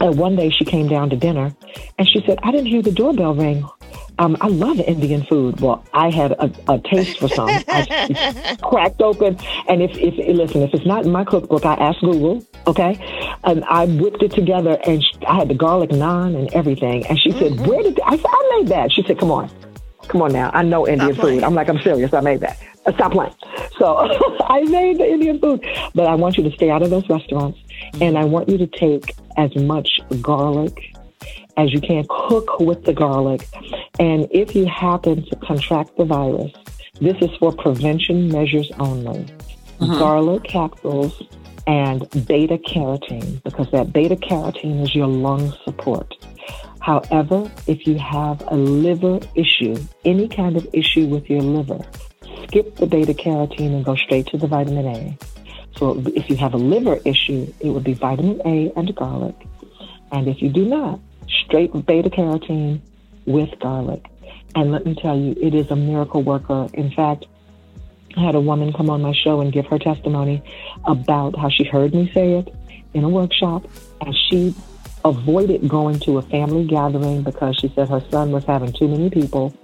And 0.00 0.18
one 0.18 0.36
day 0.36 0.50
she 0.50 0.64
came 0.64 0.88
down 0.88 1.10
to 1.10 1.16
dinner, 1.16 1.54
and 1.98 2.08
she 2.08 2.22
said, 2.26 2.38
"I 2.42 2.50
didn't 2.50 2.66
hear 2.66 2.82
the 2.82 2.92
doorbell 2.92 3.34
ring." 3.34 3.64
Um, 4.20 4.36
I 4.42 4.48
love 4.48 4.78
Indian 4.80 5.24
food. 5.24 5.62
Well, 5.62 5.82
I 5.94 6.10
had 6.10 6.32
a, 6.32 6.52
a 6.68 6.78
taste 6.78 7.18
for 7.18 7.28
some. 7.28 7.48
I 7.48 8.58
cracked 8.62 9.00
open, 9.00 9.38
and 9.66 9.80
if, 9.80 9.96
if 9.96 10.14
listen, 10.36 10.60
if 10.60 10.74
it's 10.74 10.84
not 10.84 11.06
in 11.06 11.10
my 11.10 11.24
cookbook, 11.24 11.64
I 11.64 11.72
asked 11.72 12.00
Google. 12.00 12.46
Okay, 12.66 13.00
and 13.44 13.64
I 13.64 13.86
whipped 13.86 14.22
it 14.22 14.32
together, 14.32 14.78
and 14.86 15.02
sh 15.02 15.16
I 15.26 15.36
had 15.36 15.48
the 15.48 15.54
garlic 15.54 15.88
naan 15.88 16.36
and 16.38 16.52
everything. 16.52 17.06
And 17.06 17.18
she 17.18 17.30
said, 17.32 17.66
"Where 17.66 17.82
did 17.82 17.98
I?" 18.04 18.16
said, 18.16 18.26
"I 18.26 18.58
made 18.58 18.68
that." 18.68 18.92
She 18.92 19.02
said, 19.04 19.18
"Come 19.18 19.30
on, 19.30 19.50
come 20.08 20.20
on 20.20 20.34
now. 20.34 20.50
I 20.52 20.64
know 20.64 20.86
Indian 20.86 21.14
food." 21.14 21.42
I'm 21.42 21.54
like, 21.54 21.70
"I'm 21.70 21.80
serious. 21.80 22.12
I 22.12 22.20
made 22.20 22.40
that." 22.40 22.58
Uh, 22.84 22.92
Stop 22.92 23.12
playing. 23.12 23.32
So 23.78 23.96
I 24.44 24.60
made 24.64 24.98
the 24.98 25.10
Indian 25.10 25.40
food, 25.40 25.64
but 25.94 26.06
I 26.06 26.14
want 26.14 26.36
you 26.36 26.44
to 26.44 26.54
stay 26.54 26.68
out 26.68 26.82
of 26.82 26.90
those 26.90 27.08
restaurants, 27.08 27.58
and 28.02 28.18
I 28.18 28.24
want 28.24 28.50
you 28.50 28.58
to 28.58 28.66
take 28.66 29.14
as 29.38 29.56
much 29.56 29.88
garlic 30.20 30.94
as 31.56 31.72
you 31.72 31.80
can. 31.80 32.04
Cook 32.08 32.60
with 32.60 32.84
the 32.84 32.92
garlic, 32.92 33.46
and 33.98 34.28
if 34.30 34.54
you 34.54 34.66
happen 34.66 35.24
to 35.26 35.36
contract 35.36 35.96
the 35.96 36.04
virus, 36.04 36.52
this 37.00 37.16
is 37.20 37.30
for 37.38 37.52
prevention 37.52 38.28
measures 38.28 38.70
only. 38.78 39.24
Mm-hmm. 39.78 39.98
Garlic 39.98 40.44
capsules 40.44 41.22
and 41.66 42.08
beta 42.26 42.58
carotene, 42.58 43.42
because 43.42 43.70
that 43.70 43.92
beta 43.92 44.16
carotene 44.16 44.82
is 44.82 44.94
your 44.94 45.06
lung 45.06 45.52
support. 45.64 46.14
However, 46.80 47.50
if 47.66 47.86
you 47.86 47.96
have 47.98 48.42
a 48.48 48.56
liver 48.56 49.20
issue, 49.34 49.76
any 50.04 50.28
kind 50.28 50.56
of 50.56 50.66
issue 50.72 51.06
with 51.06 51.28
your 51.28 51.42
liver, 51.42 51.80
skip 52.44 52.76
the 52.76 52.86
beta 52.86 53.12
carotene 53.12 53.74
and 53.74 53.84
go 53.84 53.94
straight 53.94 54.26
to 54.28 54.38
the 54.38 54.46
vitamin 54.46 54.86
A. 54.86 55.18
So 55.76 56.02
if 56.16 56.28
you 56.28 56.36
have 56.36 56.54
a 56.54 56.58
liver 56.58 56.98
issue, 57.04 57.52
it 57.60 57.70
would 57.70 57.84
be 57.84 57.94
vitamin 57.94 58.40
A 58.44 58.72
and 58.76 58.94
garlic. 58.94 59.36
And 60.10 60.26
if 60.26 60.42
you 60.42 60.48
do 60.48 60.64
not, 60.64 60.98
straight 61.44 61.72
beta 61.86 62.10
carotene 62.10 62.80
with 63.26 63.50
garlic. 63.60 64.06
And 64.54 64.72
let 64.72 64.84
me 64.84 64.94
tell 64.94 65.18
you, 65.18 65.36
it 65.40 65.54
is 65.54 65.70
a 65.70 65.76
miracle 65.76 66.22
worker. 66.22 66.68
In 66.74 66.90
fact, 66.90 67.26
I 68.16 68.24
had 68.24 68.34
a 68.34 68.40
woman 68.40 68.72
come 68.72 68.90
on 68.90 69.02
my 69.02 69.12
show 69.12 69.40
and 69.40 69.52
give 69.52 69.66
her 69.66 69.78
testimony 69.78 70.42
about 70.84 71.38
how 71.38 71.48
she 71.48 71.64
heard 71.64 71.94
me 71.94 72.10
say 72.12 72.34
it 72.34 72.52
in 72.92 73.04
a 73.04 73.08
workshop 73.08 73.64
and 74.00 74.16
she 74.28 74.54
avoided 75.04 75.68
going 75.68 76.00
to 76.00 76.18
a 76.18 76.22
family 76.22 76.66
gathering 76.66 77.22
because 77.22 77.56
she 77.56 77.68
said 77.74 77.88
her 77.88 78.02
son 78.10 78.32
was 78.32 78.44
having 78.44 78.72
too 78.72 78.88
many 78.88 79.08
people 79.08 79.54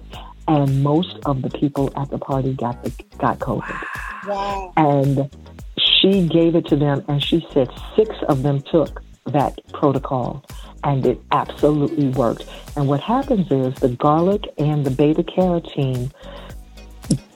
and 0.47 0.81
most 0.81 1.17
of 1.25 1.41
the 1.41 1.49
people 1.49 1.91
at 1.95 2.09
the 2.09 2.17
party 2.17 2.53
got 2.53 2.81
the, 2.83 2.89
got 3.17 3.39
COVID. 3.39 3.83
Wow. 4.27 4.73
And 4.77 5.29
she 5.77 6.27
gave 6.27 6.55
it 6.55 6.65
to 6.67 6.75
them, 6.75 7.03
and 7.07 7.21
she 7.21 7.45
said 7.53 7.69
six 7.95 8.15
of 8.29 8.43
them 8.43 8.61
took 8.61 9.01
that 9.25 9.59
protocol, 9.73 10.45
and 10.87 11.05
it 11.05 11.19
absolutely 11.31 12.07
worked. 12.07 12.45
And 12.77 12.87
what 12.87 13.01
happens 13.01 13.51
is 13.51 13.75
the 13.75 13.89
garlic 13.89 14.45
and 14.57 14.85
the 14.85 14.89
beta 14.89 15.21
carotene 15.21 16.11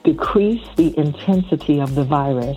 decrease 0.04 0.66
the 0.76 0.98
intensity 0.98 1.78
of 1.78 1.94
the 1.94 2.02
virus 2.02 2.56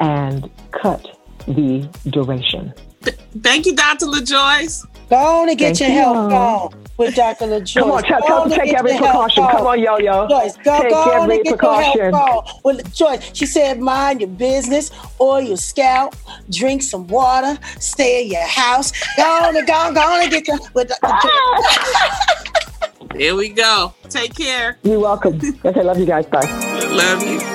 and 0.00 0.50
cut 0.70 1.18
the 1.46 1.86
duration. 2.08 2.72
Thank 3.40 3.66
you, 3.66 3.74
Dr. 3.74 4.06
LaJoyce. 4.06 4.86
Go 5.08 5.16
on 5.16 5.48
and 5.48 5.58
get 5.58 5.76
Thank 5.76 5.80
your 5.80 5.88
you. 5.90 5.94
health 5.94 6.32
on 6.32 6.82
with 6.96 7.14
Dr. 7.14 7.46
LaJoyce. 7.46 7.74
Come 7.74 7.90
on, 7.90 8.02
tell, 8.02 8.20
tell 8.22 8.40
them 8.42 8.50
to 8.50 8.56
take 8.56 8.74
every 8.74 8.92
precaution. 8.96 9.44
Come 9.50 9.66
on, 9.66 9.80
yo, 9.80 9.98
yo. 9.98 10.28
Joyce, 10.28 10.56
go, 10.58 10.80
take 10.80 10.90
go 10.90 11.02
every 11.10 11.38
on 11.38 11.44
precaution. 11.44 12.14
With 12.64 12.94
Joyce, 12.94 13.30
she 13.34 13.46
said, 13.46 13.80
mind 13.80 14.20
your 14.20 14.30
business, 14.30 14.90
oil 15.20 15.40
your 15.40 15.56
scalp, 15.56 16.14
drink 16.50 16.82
some 16.82 17.06
water, 17.08 17.58
stay 17.78 18.24
in 18.24 18.32
your 18.32 18.46
house. 18.46 18.92
Go 19.16 19.22
on 19.22 19.56
and 19.56 19.66
go 19.66 19.72
on, 19.74 19.94
go 19.94 20.00
on 20.00 20.22
and 20.22 20.30
get 20.30 20.46
your. 20.48 20.58
With 20.74 20.88
Dr. 21.00 21.28
Here 23.16 23.34
we 23.34 23.50
go. 23.50 23.94
Take 24.08 24.34
care. 24.34 24.78
You're 24.82 25.00
welcome. 25.00 25.38
okay, 25.64 25.82
love 25.82 25.98
you 25.98 26.06
guys. 26.06 26.24
Bye. 26.26 26.40
Love 26.90 27.22
you. 27.22 27.51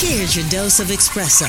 Here's 0.00 0.36
your 0.36 0.48
dose 0.48 0.78
of 0.78 0.86
espresso. 0.88 1.48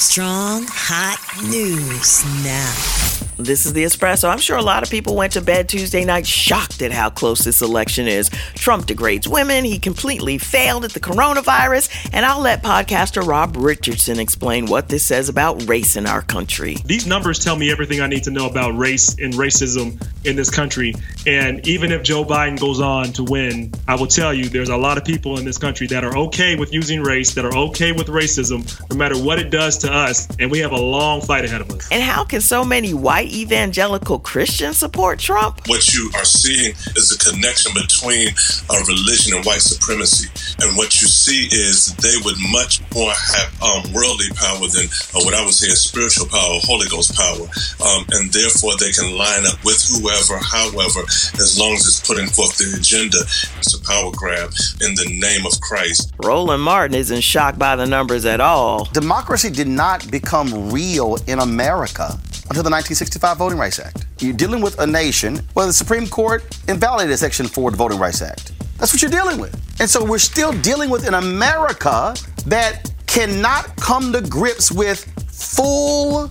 Strong, 0.00 0.66
hot 0.68 1.18
news 1.42 2.24
now. 2.44 3.31
This 3.38 3.66
is 3.66 3.72
the 3.72 3.84
espresso. 3.84 4.30
I'm 4.30 4.38
sure 4.38 4.56
a 4.56 4.62
lot 4.62 4.82
of 4.82 4.90
people 4.90 5.16
went 5.16 5.32
to 5.32 5.40
bed 5.40 5.68
Tuesday 5.68 6.04
night 6.04 6.26
shocked 6.26 6.82
at 6.82 6.92
how 6.92 7.10
close 7.10 7.40
this 7.40 7.62
election 7.62 8.06
is. 8.06 8.28
Trump 8.54 8.86
degrades 8.86 9.26
women. 9.26 9.64
He 9.64 9.78
completely 9.78 10.38
failed 10.38 10.84
at 10.84 10.92
the 10.92 11.00
coronavirus. 11.00 12.10
And 12.12 12.26
I'll 12.26 12.40
let 12.40 12.62
podcaster 12.62 13.26
Rob 13.26 13.56
Richardson 13.56 14.20
explain 14.20 14.66
what 14.66 14.88
this 14.88 15.04
says 15.04 15.28
about 15.28 15.66
race 15.68 15.96
in 15.96 16.06
our 16.06 16.22
country. 16.22 16.76
These 16.84 17.06
numbers 17.06 17.42
tell 17.42 17.56
me 17.56 17.72
everything 17.72 18.00
I 18.00 18.06
need 18.06 18.24
to 18.24 18.30
know 18.30 18.46
about 18.46 18.76
race 18.76 19.16
and 19.18 19.32
racism 19.34 20.00
in 20.24 20.36
this 20.36 20.50
country. 20.50 20.94
And 21.26 21.66
even 21.66 21.90
if 21.90 22.02
Joe 22.02 22.24
Biden 22.24 22.60
goes 22.60 22.80
on 22.80 23.12
to 23.14 23.24
win, 23.24 23.72
I 23.88 23.96
will 23.96 24.06
tell 24.06 24.32
you 24.32 24.48
there's 24.48 24.68
a 24.68 24.76
lot 24.76 24.98
of 24.98 25.04
people 25.04 25.38
in 25.38 25.44
this 25.44 25.58
country 25.58 25.86
that 25.88 26.04
are 26.04 26.16
okay 26.16 26.54
with 26.54 26.72
using 26.72 27.02
race, 27.02 27.34
that 27.34 27.44
are 27.44 27.56
okay 27.56 27.92
with 27.92 28.08
racism, 28.08 28.62
no 28.90 28.96
matter 28.96 29.16
what 29.16 29.38
it 29.38 29.50
does 29.50 29.78
to 29.78 29.92
us. 29.92 30.28
And 30.38 30.50
we 30.50 30.58
have 30.60 30.72
a 30.72 30.80
long 30.80 31.20
fight 31.20 31.44
ahead 31.44 31.60
of 31.60 31.70
us. 31.70 31.88
And 31.90 32.02
how 32.02 32.24
can 32.24 32.40
so 32.40 32.64
many 32.64 32.94
white 32.94 33.31
evangelical 33.32 34.18
Christians 34.18 34.78
support 34.78 35.18
Trump? 35.18 35.60
What 35.66 35.94
you 35.94 36.10
are 36.14 36.24
seeing 36.24 36.72
is 36.96 37.10
a 37.10 37.18
connection 37.18 37.72
between 37.74 38.28
uh, 38.68 38.78
religion 38.86 39.36
and 39.36 39.44
white 39.44 39.62
supremacy. 39.62 40.28
And 40.60 40.76
what 40.76 41.00
you 41.00 41.08
see 41.08 41.48
is 41.50 41.94
they 41.96 42.14
would 42.24 42.36
much 42.52 42.80
more 42.94 43.12
have 43.12 43.50
um, 43.62 43.92
worldly 43.92 44.28
power 44.36 44.66
than 44.68 44.86
uh, 45.14 45.24
what 45.24 45.34
I 45.34 45.44
would 45.44 45.54
say 45.54 45.68
is 45.68 45.80
spiritual 45.80 46.26
power, 46.26 46.60
Holy 46.62 46.86
Ghost 46.88 47.16
power. 47.16 47.48
Um, 47.80 48.04
and 48.12 48.32
therefore 48.32 48.76
they 48.78 48.92
can 48.92 49.16
line 49.16 49.46
up 49.46 49.62
with 49.64 49.80
whoever, 49.88 50.38
however, 50.38 51.02
as 51.40 51.58
long 51.58 51.72
as 51.74 51.86
it's 51.86 52.06
putting 52.06 52.28
forth 52.28 52.58
the 52.58 52.76
agenda. 52.76 53.18
It's 53.58 53.74
a 53.74 53.80
power 53.82 54.12
grab 54.12 54.52
in 54.80 54.94
the 54.94 55.08
name 55.18 55.46
of 55.46 55.60
Christ. 55.60 56.12
Roland 56.22 56.62
Martin 56.62 56.96
isn't 56.96 57.22
shocked 57.22 57.58
by 57.58 57.76
the 57.76 57.86
numbers 57.86 58.24
at 58.24 58.40
all. 58.40 58.84
Democracy 58.92 59.50
did 59.50 59.68
not 59.68 60.10
become 60.10 60.70
real 60.70 61.16
in 61.26 61.38
America 61.38 62.18
until 62.52 62.62
the 62.64 62.70
1965 62.70 63.38
Voting 63.38 63.58
Rights 63.58 63.78
Act. 63.78 64.04
You're 64.18 64.34
dealing 64.34 64.60
with 64.60 64.78
a 64.78 64.86
nation 64.86 65.40
where 65.54 65.64
the 65.64 65.72
Supreme 65.72 66.06
Court 66.06 66.44
invalidated 66.68 67.18
Section 67.18 67.46
4 67.46 67.70
of 67.70 67.72
the 67.72 67.78
Voting 67.78 67.98
Rights 67.98 68.20
Act. 68.20 68.52
That's 68.76 68.92
what 68.92 69.00
you're 69.00 69.10
dealing 69.10 69.40
with. 69.40 69.54
And 69.80 69.88
so 69.88 70.04
we're 70.04 70.18
still 70.18 70.52
dealing 70.60 70.90
with 70.90 71.08
an 71.08 71.14
America 71.14 72.14
that 72.46 72.92
cannot 73.06 73.74
come 73.76 74.12
to 74.12 74.20
grips 74.20 74.70
with 74.70 75.04
full 75.30 76.30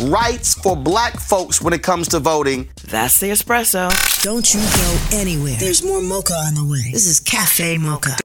rights 0.00 0.54
for 0.54 0.74
black 0.74 1.20
folks 1.20 1.62
when 1.62 1.72
it 1.72 1.84
comes 1.84 2.08
to 2.08 2.18
voting. 2.18 2.68
That's 2.88 3.20
the 3.20 3.30
espresso. 3.30 3.90
Don't 4.24 4.52
you 4.52 4.60
go 4.60 4.98
anywhere. 5.12 5.56
There's 5.56 5.84
more 5.84 6.02
mocha 6.02 6.34
on 6.34 6.54
the 6.54 6.64
way. 6.64 6.90
This 6.90 7.06
is 7.06 7.20
Cafe 7.20 7.78
Mocha. 7.78 8.16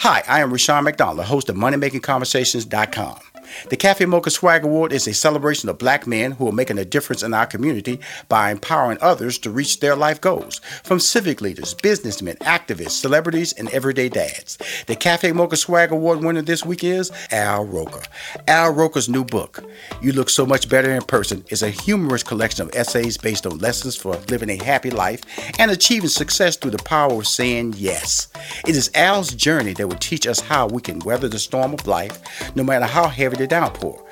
Hi, 0.00 0.24
I 0.26 0.40
am 0.40 0.50
Rushion 0.50 0.82
McDonald, 0.84 1.26
host 1.26 1.50
of 1.50 1.56
MoneyMakingConversations.com. 1.56 3.20
The 3.68 3.76
Cafe 3.76 4.04
Mocha 4.04 4.30
Swag 4.30 4.64
Award 4.64 4.92
is 4.92 5.06
a 5.06 5.14
celebration 5.14 5.68
of 5.68 5.78
black 5.78 6.06
men 6.06 6.32
who 6.32 6.48
are 6.48 6.52
making 6.52 6.78
a 6.78 6.84
difference 6.84 7.22
in 7.22 7.34
our 7.34 7.46
community 7.46 8.00
by 8.28 8.50
empowering 8.50 8.98
others 9.00 9.38
to 9.38 9.50
reach 9.50 9.80
their 9.80 9.96
life 9.96 10.20
goals, 10.20 10.60
from 10.84 11.00
civic 11.00 11.40
leaders, 11.40 11.74
businessmen, 11.74 12.36
activists, 12.36 12.92
celebrities, 12.92 13.52
and 13.52 13.68
everyday 13.70 14.08
dads. 14.08 14.58
The 14.86 14.96
Cafe 14.96 15.32
Mocha 15.32 15.56
Swag 15.56 15.92
Award 15.92 16.22
winner 16.22 16.42
this 16.42 16.64
week 16.64 16.84
is 16.84 17.10
Al 17.30 17.64
Roker. 17.64 18.02
Al 18.46 18.72
Roker's 18.72 19.08
new 19.08 19.24
book, 19.24 19.64
You 20.00 20.12
Look 20.12 20.30
So 20.30 20.46
Much 20.46 20.68
Better 20.68 20.92
in 20.92 21.02
Person, 21.02 21.44
is 21.48 21.62
a 21.62 21.70
humorous 21.70 22.22
collection 22.22 22.66
of 22.66 22.74
essays 22.74 23.16
based 23.18 23.46
on 23.46 23.58
lessons 23.58 23.96
for 23.96 24.16
living 24.28 24.50
a 24.50 24.62
happy 24.62 24.90
life 24.90 25.22
and 25.58 25.70
achieving 25.70 26.08
success 26.08 26.56
through 26.56 26.72
the 26.72 26.82
power 26.84 27.14
of 27.14 27.26
saying 27.26 27.74
yes. 27.76 28.28
It 28.66 28.76
is 28.76 28.90
Al's 28.94 29.34
journey 29.34 29.72
that 29.74 29.88
will 29.88 29.96
teach 29.96 30.26
us 30.26 30.40
how 30.40 30.66
we 30.66 30.80
can 30.80 30.98
weather 31.00 31.28
the 31.28 31.38
storm 31.38 31.74
of 31.74 31.86
life, 31.86 32.20
no 32.54 32.62
matter 32.62 32.86
how 32.86 33.08
heavy 33.08 33.39
downpour. 33.46 34.02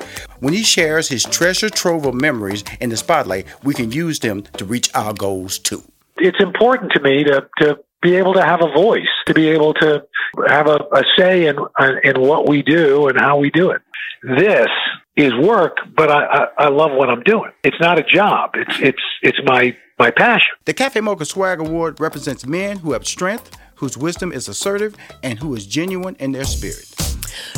When 0.41 0.55
he 0.55 0.63
shares 0.63 1.09
his 1.09 1.25
treasure 1.25 1.71
trove 1.71 2.07
of 2.07 2.15
memories 2.15 2.65
in 2.81 2.91
the 2.91 2.97
spotlight, 2.97 3.47
we 3.65 3.75
can 3.75 3.91
use 3.91 4.19
them 4.21 4.45
to 4.57 4.65
reach 4.65 4.91
our 4.95 5.13
goals 5.13 5.59
too. 5.59 5.83
It's 6.17 6.41
important 6.41 6.93
to 6.93 7.01
me 7.01 7.25
to, 7.25 7.49
to 7.59 7.79
be 8.03 8.17
able 8.17 8.35
to 8.35 8.43
have 8.45 8.61
a 8.63 8.73
voice, 8.73 9.09
to 9.27 9.35
be 9.35 9.49
able 9.49 9.75
to 9.75 10.05
have 10.47 10.67
a, 10.67 10.79
a 10.93 11.03
say 11.17 11.47
in, 11.47 11.59
uh, 11.59 11.93
in 12.05 12.21
what 12.21 12.49
we 12.49 12.63
do 12.63 13.09
and 13.09 13.19
how 13.19 13.39
we 13.39 13.51
do 13.51 13.71
it. 13.71 13.83
This 14.23 14.69
is 15.17 15.33
work, 15.35 15.79
but 15.97 16.11
I, 16.11 16.25
I, 16.25 16.47
I 16.59 16.69
love 16.69 16.93
what 16.93 17.11
I'm 17.11 17.23
doing. 17.23 17.51
It's 17.65 17.81
not 17.81 17.99
a 17.99 18.05
job. 18.05 18.51
It's, 18.55 18.79
it's, 18.81 19.03
it's 19.23 19.39
my, 19.45 19.77
my 19.99 20.11
passion. 20.11 20.57
The 20.65 20.75
Cafe 20.75 21.01
Mocha 21.01 21.25
Swag 21.25 21.61
Award 21.61 22.01
represents 22.01 22.47
men 22.47 22.79
who 22.79 22.93
have 22.93 23.07
strength, 23.07 23.57
whose 23.77 23.97
wisdom 23.97 24.33
is 24.33 24.49
assertive, 24.49 24.97
and 25.23 25.39
who 25.39 25.55
is 25.55 25.67
genuine 25.67 26.17
in 26.21 26.33
their 26.33 26.45
spirit. 26.45 27.08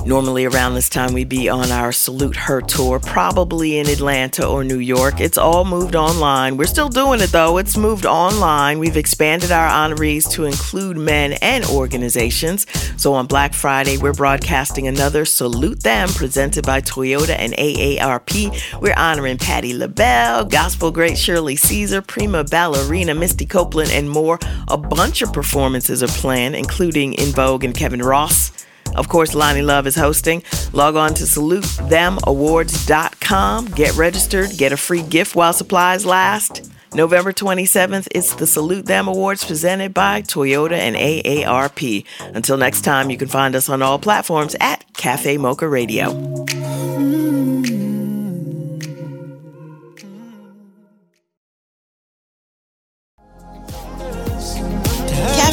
Normally, 0.05 0.45
around 0.45 0.75
this 0.75 0.89
time, 0.89 1.13
we'd 1.13 1.29
be 1.29 1.49
on 1.49 1.71
our 1.71 1.93
Salute 1.93 2.37
Her 2.37 2.61
tour, 2.61 2.99
probably 2.99 3.79
in 3.79 3.89
Atlanta 3.89 4.47
or 4.47 4.65
New 4.65 4.79
York. 4.79 5.21
It's 5.21 5.39
all 5.39 5.65
moved 5.65 5.95
online. 5.95 6.57
We're 6.57 6.67
still 6.67 6.89
doing 6.89 7.21
it 7.21 7.33
though, 7.33 7.59
it's 7.59 7.77
moved 7.77 8.07
online. 8.07 8.79
We've 8.79 8.97
expanded 8.97 9.51
our 9.53 9.69
honorees 9.69 10.31
to 10.33 10.45
include 10.45 10.97
men 10.97 11.35
and 11.35 11.65
organizations. 11.67 12.67
So 12.97 13.15
on 13.15 13.27
Black 13.27 13.55
Friday, 13.55 13.99
we're 13.99 14.13
broadcasting 14.13 14.89
another 14.89 15.25
Salute 15.25 15.83
Them 15.83 16.09
presented 16.09 16.67
by 16.67 16.81
Toyota 16.81 17.37
and 17.39 17.53
AARP. 17.55 18.81
We're 18.81 18.95
honoring 18.97 19.39
Patti 19.39 19.75
LaBelle, 19.75 20.47
gospel 20.47 20.91
great 20.91 21.19
Shirley 21.19 21.57
Caesar, 21.57 22.03
prima 22.03 22.45
ballerina 22.45 23.15
Misty 23.15 23.47
Copeland, 23.47 23.91
and 23.91 24.11
more. 24.11 24.39
A 24.69 24.77
bunch 24.77 25.23
of 25.23 25.33
performances 25.33 26.03
are 26.03 26.09
planned, 26.09 26.57
including 26.57 27.15
En 27.19 27.33
Vogue 27.33 27.65
and 27.65 27.75
Kevin 27.75 28.01
Ross. 28.03 28.53
Of 28.95 29.09
course, 29.09 29.35
Loni 29.35 29.65
Love 29.65 29.87
is 29.87 29.97
hosting. 29.97 30.43
Log 30.73 30.97
on 30.97 31.15
to 31.15 31.25
salutethemawards.com. 31.25 33.67
Get 33.67 33.97
registered, 33.97 34.51
get 34.57 34.73
a 34.73 34.77
free 34.77 35.03
gift 35.03 35.37
while 35.37 35.53
supplies 35.53 36.07
last. 36.07 36.71
November 36.93 37.33
27th, 37.33 38.09
it's 38.13 38.35
the 38.35 38.49
Salute 38.49 38.87
Them 38.87 39.07
Awards 39.07 39.45
presented 39.45 39.95
by 39.95 40.23
Toyota 40.23 40.73
and 40.73 40.97
AARP. 40.97 42.05
Until 42.35 42.57
next 42.57 42.81
time, 42.81 43.11
you 43.11 43.17
can 43.17 43.29
find 43.29 43.55
us 43.55 43.69
on 43.69 43.81
all 43.81 44.01
platforms 44.01 44.57
at 44.59 44.85
Cafe 44.95 45.37
Mocha 45.37 45.69
Radio. 45.69 46.11